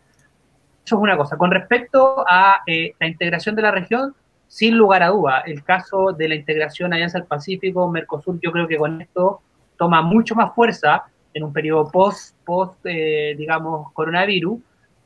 [0.85, 1.37] Eso es una cosa.
[1.37, 4.13] Con respecto a eh, la integración de la región,
[4.51, 8.67] sin lugar a duda, el caso de la integración Alianza del Pacífico, Mercosur, yo creo
[8.67, 9.39] que con esto
[9.77, 14.59] toma mucho más fuerza en un periodo post, post eh, digamos, coronavirus,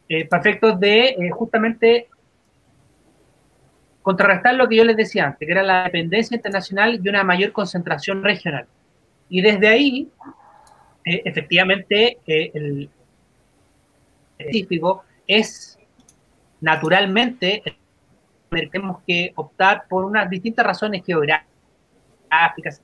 [0.10, 2.08] eh, para efectos de eh, justamente
[4.02, 7.52] contrarrestar lo que yo les decía antes, que era la dependencia internacional y una mayor
[7.52, 8.66] concentración regional.
[9.30, 10.10] Y desde ahí,
[11.06, 12.90] eh, efectivamente, el
[14.38, 15.78] científico es
[16.62, 17.62] naturalmente
[18.50, 22.82] tenemos que optar por unas distintas razones geográficas,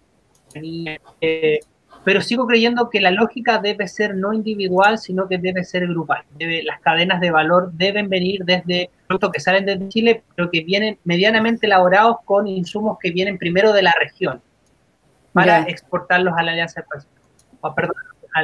[0.54, 1.60] eh,
[2.04, 6.24] pero sigo creyendo que la lógica debe ser no individual, sino que debe ser grupal.
[6.38, 10.62] Debe, las cadenas de valor deben venir desde productos que salen de Chile, pero que
[10.62, 14.42] vienen medianamente elaborados con insumos que vienen primero de la región
[15.34, 17.76] para exportarlos a la Alianza Pacífico.
[17.76, 17.96] perdón,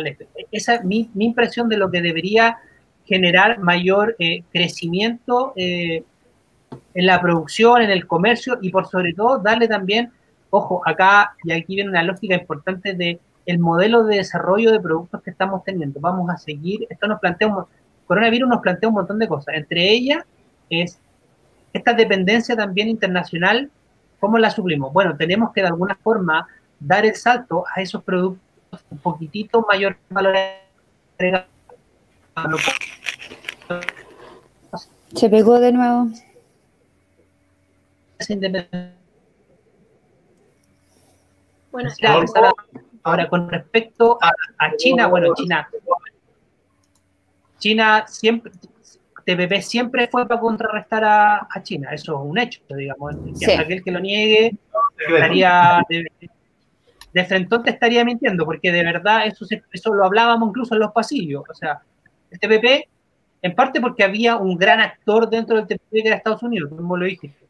[0.06, 0.28] este.
[0.52, 2.58] Esa es mi, mi, impresión de lo que debería
[3.06, 6.04] generar mayor eh, crecimiento eh,
[6.94, 10.12] en la producción, en el comercio y por sobre todo darle también,
[10.50, 15.22] ojo, acá y aquí viene una lógica importante de el modelo de desarrollo de productos
[15.22, 16.00] que estamos teniendo.
[16.00, 17.66] Vamos a seguir, esto nos plantea, un,
[18.06, 20.24] coronavirus nos plantea un montón de cosas, entre ellas
[20.70, 21.00] es
[21.74, 23.70] esta dependencia también internacional,
[24.20, 24.92] ¿cómo la suplimos?
[24.92, 26.48] Bueno, tenemos que de alguna forma
[26.80, 28.42] dar el salto a esos productos
[28.90, 30.36] un poquitito mayor valor
[31.18, 31.46] agregado.
[35.14, 36.10] Se pegó de nuevo.
[41.72, 41.90] Bueno,
[43.04, 45.70] ahora con respecto a, China, bueno, China,
[47.60, 48.52] China siempre,
[49.26, 53.16] TPP siempre fue para contrarrestar a, China, eso es un hecho, digamos.
[53.60, 54.58] Aquel que lo niegue
[55.08, 56.08] estaría de,
[57.14, 60.92] de frente te estaría mintiendo, porque de verdad eso, eso lo hablábamos incluso en los
[60.92, 61.44] pasillos.
[61.50, 61.82] O sea,
[62.32, 62.88] el TPP,
[63.42, 66.98] en parte porque había un gran actor dentro del TPP que era Estados Unidos, como
[66.98, 67.47] lo dijiste e,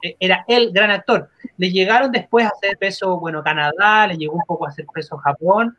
[0.00, 1.30] era el gran actor.
[1.56, 5.16] Le llegaron después a hacer peso, bueno, Canadá, le llegó un poco a hacer peso
[5.18, 5.76] Japón,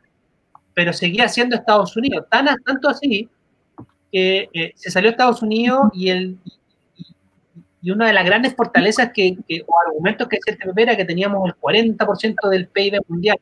[0.74, 2.26] pero seguía siendo Estados Unidos.
[2.30, 3.28] Tan, tanto así
[4.12, 6.38] que eh, se salió Estados Unidos y, el,
[7.82, 11.48] y, una de las grandes fortalezas que, o argumentos que se TPP era que teníamos
[11.48, 13.38] el 40% del PIB mundial.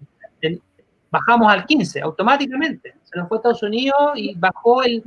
[1.11, 2.95] bajamos al 15% automáticamente.
[3.05, 5.03] Se nos fue a Estados Unidos y bajó el,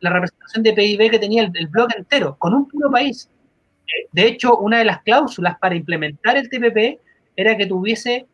[0.00, 3.28] la representación de PIB que tenía el, bloque entero, con un puro país.
[4.12, 7.00] De hecho, una de las cláusulas para implementar el TPP
[7.36, 8.26] era que tuviese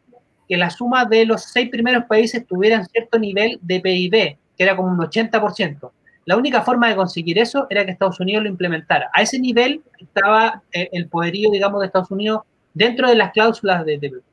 [0.48, 4.12] que la suma de los seis primeros países tuvieran cierto nivel de PIB,
[4.56, 5.90] que era como un 80%.
[6.24, 9.10] La única forma de conseguir eso era que Estados Unidos lo implementara.
[9.14, 12.42] A ese nivel estaba eh, el poderío, digamos, de Estados Unidos
[12.74, 14.24] dentro de las cláusulas de TPP.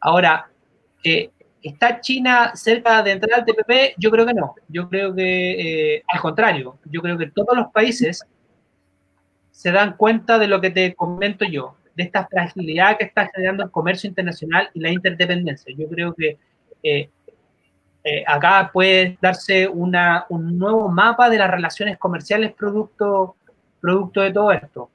[0.00, 0.48] Ahora,
[1.02, 1.30] eh,
[1.62, 3.94] ¿está China cerca de entrar al TPP?
[3.98, 4.54] Yo creo que no.
[4.68, 8.24] Yo creo que, eh, al contrario, yo creo que todos los países
[9.58, 13.64] se dan cuenta de lo que te comento yo, de esta fragilidad que está generando
[13.64, 15.74] el comercio internacional y la interdependencia.
[15.76, 16.38] Yo creo que
[16.80, 17.10] eh,
[18.04, 23.34] eh, acá puede darse una, un nuevo mapa de las relaciones comerciales producto,
[23.80, 24.90] producto de todo esto.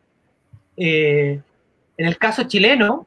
[0.78, 1.42] Eh,
[1.98, 3.06] en el caso chileno,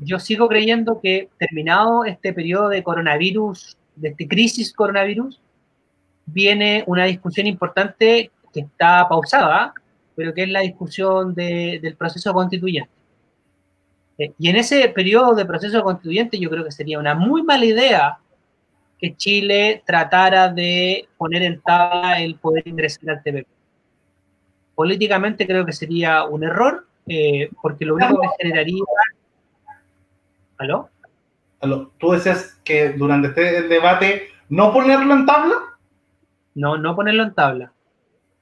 [0.00, 5.40] yo sigo creyendo que terminado este periodo de coronavirus, de esta crisis coronavirus,
[6.26, 9.72] viene una discusión importante que está pausada,
[10.16, 12.90] pero que es la discusión del proceso constituyente.
[14.18, 17.64] Eh, y en ese periodo de proceso constituyente yo creo que sería una muy mala
[17.64, 18.18] idea
[18.98, 23.48] que Chile tratara de poner en tabla el poder ingresar al TPP.
[24.74, 28.82] Políticamente creo que sería un error, eh, porque lo único que generaría...
[30.58, 30.88] ¿Aló?
[31.60, 31.92] ¿Aló?
[31.98, 35.54] ¿Tú decías que durante este debate no ponerlo en tabla?
[36.54, 37.73] No, no ponerlo en tabla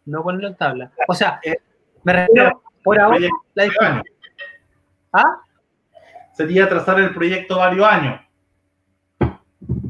[0.06, 0.92] no ponerlo en tabla.
[1.08, 1.56] O sea, eh,
[2.04, 3.18] me refiero por ahora
[3.54, 4.02] la
[5.12, 5.40] ¿Ah?
[6.32, 8.20] Sería trazar el proyecto varios años.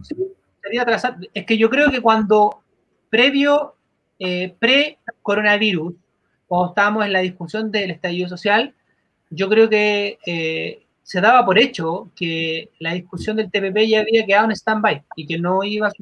[0.03, 0.17] Sí,
[0.63, 1.17] sería trazar.
[1.33, 2.63] Es que yo creo que cuando
[3.09, 3.77] previo,
[4.19, 5.95] eh, pre-coronavirus,
[6.47, 8.75] cuando estábamos en la discusión del estallido social,
[9.31, 14.27] yo creo que eh, se daba por hecho que la discusión del TPP ya había
[14.27, 15.93] quedado en stand-by y que no iba a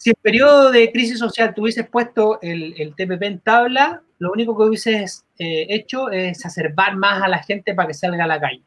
[0.00, 4.56] si en periodo de crisis social tuvieses puesto el, el TPP en tabla, lo único
[4.56, 8.40] que hubieses eh, hecho es acervar más a la gente para que salga a la
[8.40, 8.62] calle.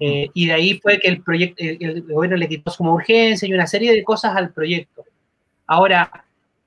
[0.00, 3.54] Eh, y de ahí fue que el, proyecto, el, gobierno le quitó como urgencia y
[3.54, 5.04] una serie de cosas al proyecto.
[5.64, 6.10] Ahora,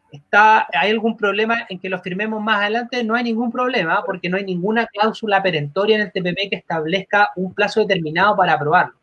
[0.10, 3.04] está, ¿hay algún problema en que lo firmemos más adelante?
[3.04, 7.32] No hay ningún problema, porque no hay ninguna cláusula perentoria en el TPP que establezca
[7.36, 8.94] un plazo determinado para aprobarlo.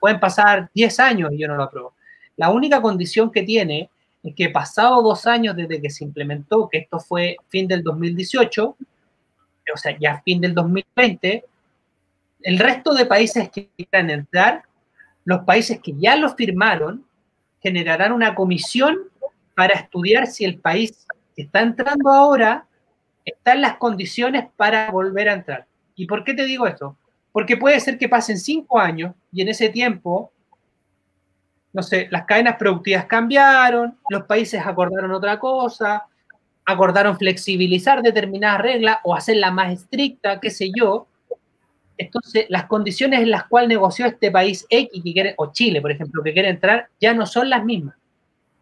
[0.00, 1.92] Pueden pasar 10 años y yo no lo apruebo.
[2.38, 3.90] La única condición que tiene
[4.36, 8.76] que pasado dos años desde que se implementó, que esto fue fin del 2018,
[9.74, 11.44] o sea, ya fin del 2020,
[12.42, 14.62] el resto de países que quieran entrar,
[15.24, 17.04] los países que ya lo firmaron,
[17.60, 18.96] generarán una comisión
[19.54, 22.66] para estudiar si el país que está entrando ahora
[23.24, 25.66] está en las condiciones para volver a entrar.
[25.94, 26.96] ¿Y por qué te digo esto?
[27.32, 30.32] Porque puede ser que pasen cinco años y en ese tiempo
[31.72, 36.06] no sé, las cadenas productivas cambiaron, los países acordaron otra cosa,
[36.64, 41.06] acordaron flexibilizar determinadas reglas o hacerla más estricta, qué sé yo.
[41.96, 45.90] Entonces, las condiciones en las cuales negoció este país X que quiere, o Chile, por
[45.90, 47.96] ejemplo, que quiere entrar, ya no son las mismas.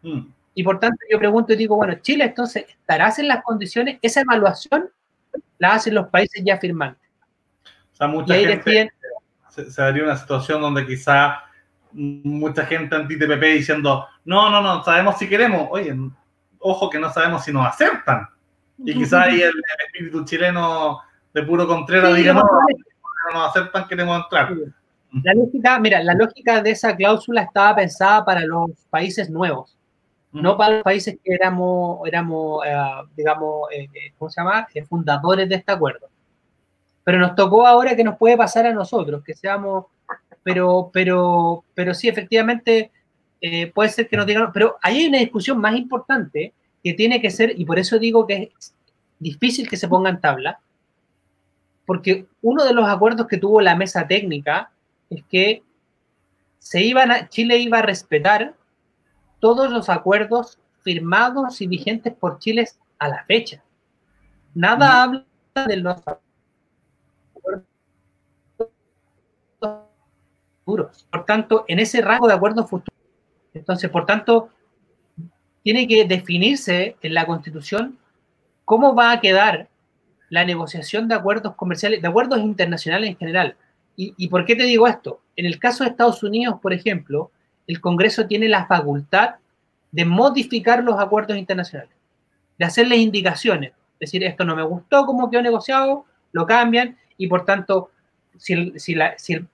[0.01, 0.21] Mm.
[0.53, 4.21] Y por tanto, yo pregunto y digo, bueno, Chile entonces estarás en las condiciones, esa
[4.21, 4.89] evaluación
[5.59, 7.09] la hacen los países ya firmantes.
[7.93, 8.91] O sea, mucha gente
[9.49, 11.43] se, se, daría una situación donde quizá
[11.93, 15.67] mucha gente anti-TPP diciendo, no, no, no, sabemos si queremos.
[15.71, 15.95] Oye,
[16.59, 18.27] ojo que no sabemos si nos aceptan.
[18.77, 19.53] Y quizá ahí el,
[19.85, 20.99] espíritu chileno
[21.33, 24.53] de puro Contreras diga, no, no nos aceptan, queremos entrar.
[25.23, 29.77] La lógica, mira, la lógica de esa cláusula estaba pensada para los países nuevos,
[30.31, 32.77] no para los países que éramos, éramos eh,
[33.15, 34.67] digamos, eh, eh, ¿cómo se llama?
[34.87, 36.07] fundadores de este acuerdo.
[37.03, 39.85] Pero nos tocó ahora que nos puede pasar a nosotros, que seamos
[40.47, 42.89] pero, pero, pero sí, efectivamente,
[43.41, 47.19] eh, puede ser que no digan, pero ahí hay una discusión más importante que tiene
[47.21, 48.73] que ser, y por eso digo que es
[49.19, 50.61] difícil que se ponga en tabla,
[51.85, 54.71] porque uno de los acuerdos que tuvo la mesa técnica
[55.09, 55.63] es que
[56.59, 58.55] se iban a, Chile iba a respetar
[59.41, 62.69] todos los acuerdos firmados y vigentes por Chile
[62.99, 63.61] a la fecha.
[64.55, 65.25] Nada habla
[65.67, 66.01] de los
[70.67, 72.99] Por tanto, en ese rango de acuerdos futuros,
[73.53, 74.49] entonces, por tanto,
[75.63, 77.97] tiene que definirse en la Constitución
[78.65, 79.69] cómo va a quedar
[80.29, 83.55] la negociación de acuerdos comerciales, de acuerdos internacionales en general.
[83.95, 85.21] ¿Y, ¿Y, por qué te digo esto?
[85.37, 87.31] En el caso de Estados Unidos, por ejemplo,
[87.65, 89.35] el Congreso tiene la facultad
[89.91, 91.95] de modificar los acuerdos internacionales,
[92.57, 97.27] de hacerles indicaciones, es decir, esto no me gustó como quedó negociado, lo cambian y
[97.27, 97.89] por tanto
[98.37, 98.97] si,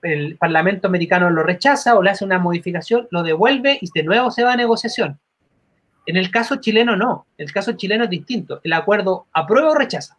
[0.02, 4.30] el, Parlamento americano lo rechaza o le hace una modificación, lo devuelve y de nuevo
[4.30, 5.18] se va a negociación.
[6.06, 8.60] En el caso chileno no, el caso chileno es distinto.
[8.62, 10.18] El acuerdo aprueba o rechaza.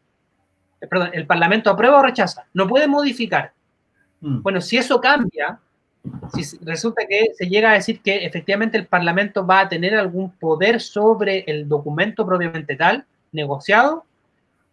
[0.82, 2.45] Eh, perdón, el Parlamento aprueba o rechaza.
[2.53, 3.53] No puede modificar.
[4.22, 4.41] Mm.
[4.41, 5.59] Bueno, si eso cambia,
[6.34, 10.32] si resulta que se llega a decir que efectivamente el Parlamento va a tener algún
[10.32, 14.05] poder sobre el documento propiamente tal, negociado,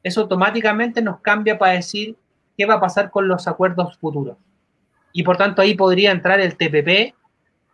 [0.02, 2.16] eso automáticamente nos cambia para decir
[2.56, 4.36] qué va a pasar con los acuerdos futuros.
[5.12, 7.14] Y por tanto ahí podría entrar el TPP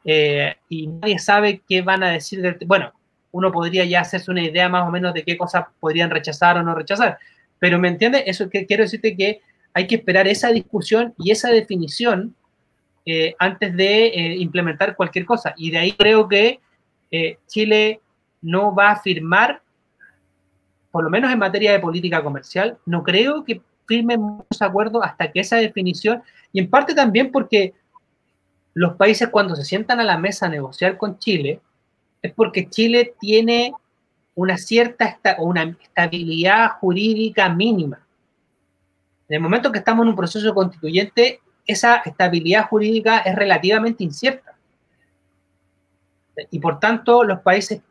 [0.05, 2.59] eh, y nadie sabe qué van a decir del...
[2.66, 2.93] Bueno,
[3.31, 6.62] uno podría ya hacerse una idea más o menos de qué cosas podrían rechazar o
[6.62, 7.18] no rechazar.
[7.59, 8.22] Pero ¿me entiendes?
[8.26, 9.41] Eso que quiero decirte que
[9.74, 12.35] hay que esperar esa discusión y esa definición
[13.05, 15.55] eh, antes de eh, implementar cualquier cosa.
[15.57, 16.61] Y de ahí creo que
[17.47, 18.03] Chile
[18.43, 19.62] no va a firmar,
[20.91, 25.32] por lo menos en materia de política comercial, no creo que firmen muchos acuerdos hasta
[25.32, 26.22] que esa definición,
[26.53, 27.74] y en parte también porque
[28.74, 31.61] los países cuando se sientan a la mesa a negociar con Chile,
[32.22, 33.72] es porque Chile tiene
[34.34, 38.07] una cierta una estabilidad jurídica mínima.
[39.28, 44.57] En el momento que estamos en un proceso constituyente, esa estabilidad jurídica es relativamente incierta.
[46.51, 47.82] Y por tanto, los países,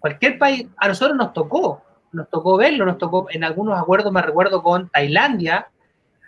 [0.00, 4.22] cualquier país, a nosotros nos tocó nos tocó verlo, nos tocó en algunos acuerdos, me
[4.22, 5.68] recuerdo con Tailandia,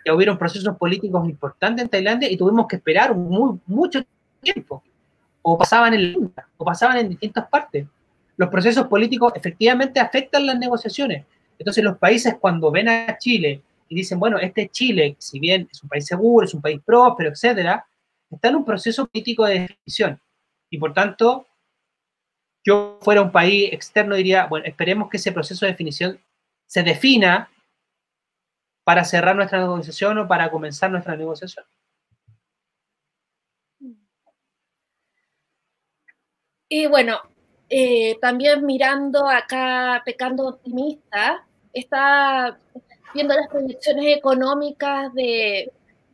[0.03, 4.01] que hubieron procesos políticos importantes en Tailandia y tuvimos que esperar muy, mucho
[4.41, 4.83] tiempo.
[5.41, 7.87] O pasaban en o pasaban en distintas partes.
[8.37, 11.25] Los procesos políticos efectivamente afectan las negociaciones.
[11.57, 15.83] Entonces los países cuando ven a Chile y dicen, bueno, este Chile, si bien es
[15.83, 17.85] un país seguro, es un país próspero, etcétera,
[18.29, 20.21] está en un proceso político de definición.
[20.69, 21.47] Y por tanto,
[22.63, 26.19] yo fuera un país externo diría, bueno, esperemos que ese proceso de definición
[26.65, 27.49] se defina
[28.83, 31.65] para cerrar nuestra negociación o para comenzar nuestra negociación.
[36.67, 37.19] Y bueno,
[37.69, 42.59] eh, también mirando acá, pecando optimista, está
[43.13, 45.71] viendo las proyecciones económicas de,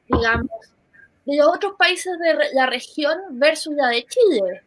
[0.07, 0.49] digamos,
[1.25, 4.63] de los otros países de la región versus la de Chile.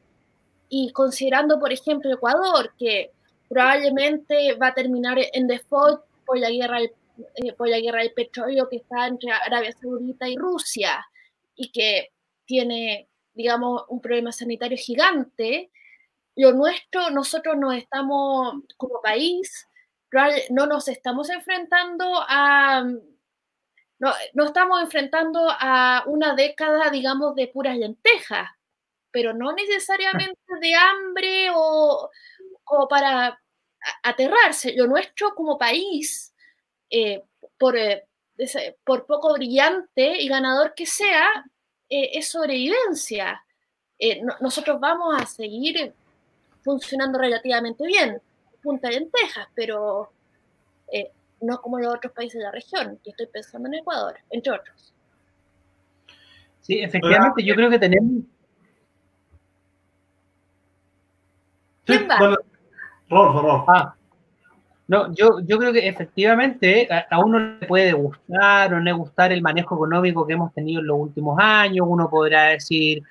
[0.69, 3.13] Y considerando, por ejemplo, Ecuador, que
[3.49, 6.93] probablemente va a terminar en default por la guerra del,
[7.37, 11.07] eh, por la guerra del petróleo que está entre Arabia Saudita y Rusia,
[11.55, 12.11] y que
[12.45, 15.71] tiene, digamos, un problema sanitario gigante,
[16.37, 19.67] lo nuestro, nosotros no estamos, como país,
[20.51, 22.85] no nos estamos enfrentando a...
[24.01, 28.49] No estamos enfrentando a una década, digamos, de puras lentejas
[29.11, 32.11] pero no necesariamente de hambre o,
[32.89, 33.41] para
[34.03, 34.75] aterrarse.
[34.77, 36.35] Lo nuestro como país,
[36.91, 37.23] eh,
[37.59, 38.07] por, eh,
[38.85, 41.27] por, poco brillante y ganador que sea,
[41.89, 43.43] eh, es sobrevivencia.
[43.99, 45.93] eh, nosotros vamos a seguir
[46.63, 48.21] funcionando relativamente bien,
[48.63, 50.11] punta de lentejas, pero
[50.93, 54.53] eh, no como los otros países de la región, y estoy pensando en Ecuador, entre
[54.53, 54.95] otros.
[56.61, 58.25] Sí, efectivamente, yo creo que tenemos...
[61.89, 62.37] ¿Quién va?
[63.09, 63.95] Rolfo, Ah,
[64.87, 69.41] no, yo, yo creo que efectivamente a, uno le puede gustar o no gustar el
[69.41, 73.03] manejo económico que hemos tenido en los últimos años, uno podrá decir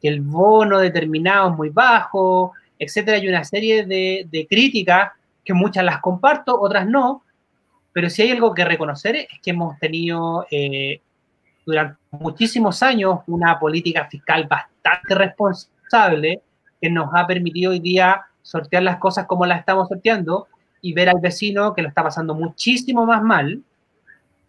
[0.00, 3.18] que el bono determinado es muy bajo, etcétera.
[3.18, 5.12] Hay una serie de, de críticas
[5.44, 7.22] que muchas las comparto, otras no,
[7.92, 11.00] pero si hay algo que reconocer es que hemos tenido eh,
[11.66, 16.40] durante muchísimos años una política fiscal bastante responsable
[16.84, 20.48] que nos ha permitido hoy día sortear las cosas como las estamos sorteando
[20.82, 23.62] y ver al vecino que lo está pasando muchísimo más mal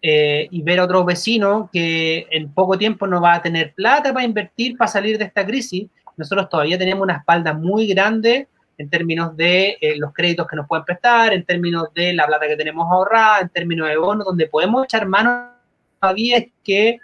[0.01, 4.13] eh, y ver a otro vecino que en poco tiempo no va a tener plata
[4.13, 5.87] para invertir para salir de esta crisis.
[6.17, 10.67] Nosotros todavía tenemos una espalda muy grande en términos de eh, los créditos que nos
[10.67, 14.47] pueden prestar, en términos de la plata que tenemos ahorrada, en términos de bonos, donde
[14.47, 15.51] podemos echar mano
[16.01, 16.99] todavía es que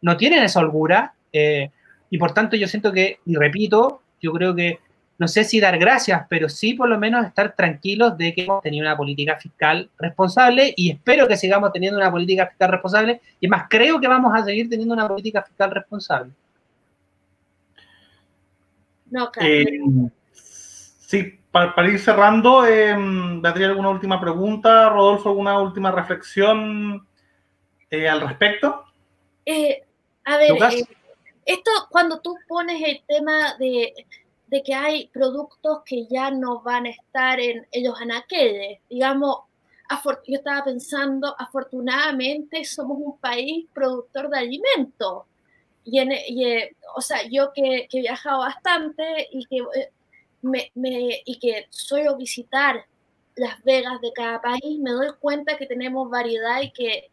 [0.00, 1.14] no tienen esa holgura.
[1.32, 1.70] Eh,
[2.10, 4.78] y por tanto yo siento que, y repito, yo creo que,
[5.18, 8.62] no sé si dar gracias, pero sí por lo menos estar tranquilos de que hemos
[8.62, 13.20] tenido una política fiscal responsable y espero que sigamos teniendo una política fiscal responsable.
[13.38, 16.32] Y más, creo que vamos a seguir teniendo una política fiscal responsable.
[19.10, 19.48] No, claro.
[19.48, 19.66] Eh,
[21.06, 22.96] sí, para, ir cerrando, eh,
[23.40, 24.88] Beatriz, ¿alguna última pregunta?
[24.88, 27.06] Rodolfo, ¿alguna última reflexión
[27.90, 28.86] eh, al respecto?
[29.44, 29.84] Eh,
[30.24, 30.52] a ver,
[31.44, 33.92] esto cuando tú pones el tema de,
[34.46, 39.38] de, que hay productos que ya no van a estar en ellos anaqueles, digamos,
[40.26, 45.24] yo estaba pensando, afortunadamente somos un país productor de alimentos.
[45.84, 46.12] Y, en,
[46.94, 49.62] o sea, yo que, que, he viajado bastante y que
[50.42, 50.70] me,
[51.24, 52.86] y que suelo visitar
[53.36, 57.10] las vegas de cada país, me doy cuenta que tenemos variedad y que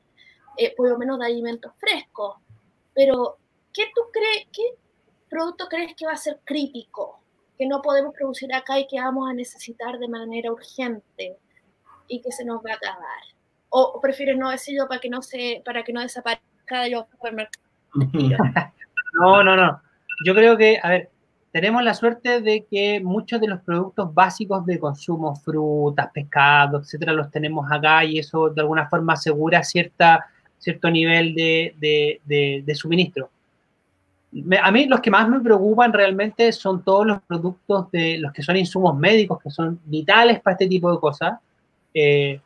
[0.58, 2.36] eh, por lo menos de alimentos frescos.
[2.94, 3.38] Pero,
[4.52, 4.64] ¿qué
[5.30, 7.20] producto crees que va a ser crítico,
[7.58, 11.38] que no podemos producir acá y que vamos a necesitar de manera urgente
[12.08, 13.24] y que se nos va a acabar?
[13.70, 17.70] ¿O, prefieres no decirlo para que no, se, para que no desaparezca de los supermercados?
[19.20, 19.82] No, no, no.
[20.24, 21.10] Yo creo que, a ver,
[21.52, 27.14] tenemos la suerte de que muchos de los productos básicos de consumo, frutas, pescados, etcétera,
[27.14, 30.28] los tenemos acá y eso de alguna forma asegura cierta,
[30.60, 33.32] cierto nivel de, de, suministro.
[34.62, 38.44] A mí los que más me preocupan realmente son todos los productos de los que
[38.44, 41.40] son insumos médicos, que son vitales para este tipo de cosas,
[41.94, 42.40] eh,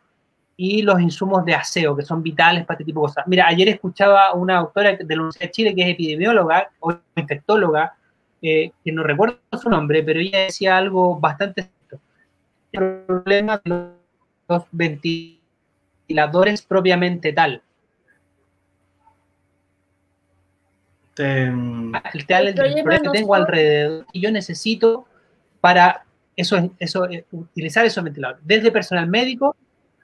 [0.55, 3.27] y los insumos de aseo, que son vitales para este tipo de cosas.
[3.27, 7.95] Mira, ayer escuchaba una doctora de la Universidad de Chile que es epidemióloga o infectóloga,
[8.41, 11.69] que no recuerdo su nombre, pero ella decía algo bastante
[12.73, 13.91] el problema de
[14.49, 17.61] los ventiladores propiamente tal.
[21.17, 25.05] El, el, problema que tengo alrededor y yo necesito
[25.61, 26.03] para
[26.35, 29.55] eso, eso, utilizar esos ventiladores, desde personal médico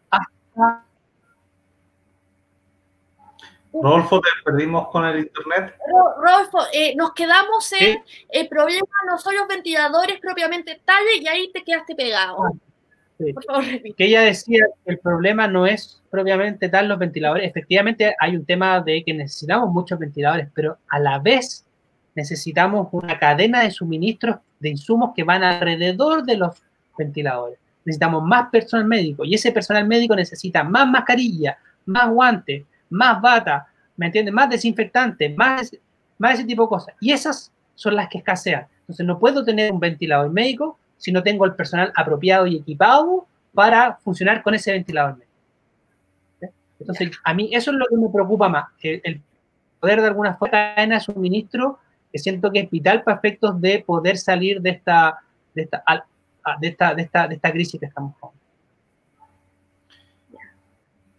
[0.09, 0.85] hasta
[3.71, 5.75] Rodolfo, te perdimos con el internet.
[6.17, 11.51] Rodolfo, eh, nos quedamos en el problema no son los ventiladores propiamente tales y ahí
[11.51, 12.43] te quedaste pegado.
[12.43, 12.51] Ah,
[13.33, 13.63] Por favor,
[13.97, 17.49] Que ella decía que el problema no es propiamente tal los ventiladores.
[17.49, 21.65] Efectivamente, hay un tema de que necesitamos muchos ventiladores, pero a la vez
[22.15, 26.55] necesitamos una cadena de suministros de insumos que van alrededor de los
[26.97, 27.59] ventiladores.
[27.85, 33.67] Necesitamos más personal médico y ese personal médico necesita más mascarilla, más guantes, más bata,
[33.97, 34.33] ¿me entiendes?
[34.33, 35.75] Más desinfectante, más,
[36.17, 36.95] más ese tipo de cosas.
[37.01, 38.65] Y esas son las que escasean.
[38.81, 43.25] Entonces no puedo tener un ventilador médico si no tengo el personal apropiado y equipado
[43.55, 45.17] para funcionar con ese ventilador.
[46.79, 49.21] Entonces, a mí eso es lo que me preocupa más, el
[49.79, 51.79] poder de alguna forma en de suministro,
[52.11, 55.19] que siento que es vital para efectos de poder salir de esta,
[55.53, 55.83] de esta,
[56.59, 58.31] de esta, de esta, de esta crisis que estamos con.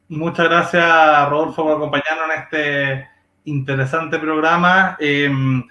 [0.08, 3.08] Muchas gracias, Rodolfo, por acompañarnos en este
[3.44, 4.96] interesante programa.
[4.98, 5.62] Em,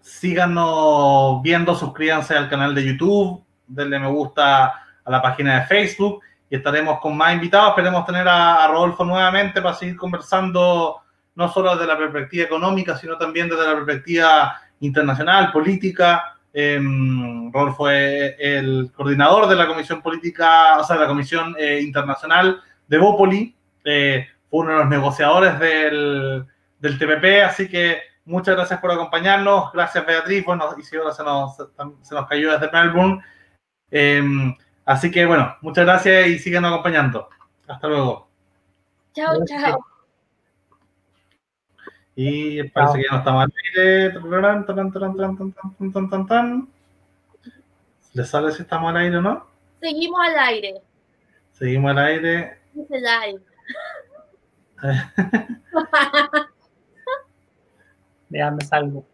[0.00, 6.22] síganos viendo, suscríbanse al canal de YouTube, denle me gusta a la página de Facebook
[6.50, 7.70] y estaremos con más invitados.
[7.70, 10.96] Esperemos tener a, Rodolfo nuevamente para seguir conversando
[11.34, 16.36] no solo desde la perspectiva económica, sino también desde la perspectiva internacional, política.
[16.52, 21.80] Em, Rodolfo es el coordinador de la Comisión Política, o sea, de la Comisión eh,
[21.80, 23.54] Internacional de Bópoli,
[23.84, 26.44] eh, fue uno de los negociadores del,
[26.80, 29.72] del TPP, así que muchas gracias por acompañarnos.
[29.72, 30.44] Gracias, Beatriz.
[30.44, 33.22] Bueno, y si ahora se nos, se nos cayó desde Melbourne.
[33.90, 37.28] Em, así que, bueno, muchas gracias y sigan acompañando.
[37.66, 38.28] Hasta luego.
[39.14, 39.84] Chao, chao.
[42.14, 44.12] Y parece que ya no estamos al aire.
[48.14, 49.46] ¿Le sale si estamos al aire o no?
[49.80, 50.82] Seguimos al aire.
[51.52, 52.58] Seguimos al aire.
[52.72, 53.40] Dice live.
[58.28, 59.06] Déjame salgo.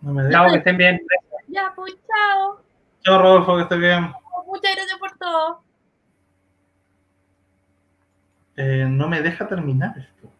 [0.00, 1.00] No me Chao, que estén bien.
[1.48, 2.60] Ya, pues, chao.
[3.08, 4.12] Chao, Rodolfo, que estés bien.
[4.46, 5.62] Muchas gracias por todo.
[8.54, 10.30] Eh, no me deja terminar esto.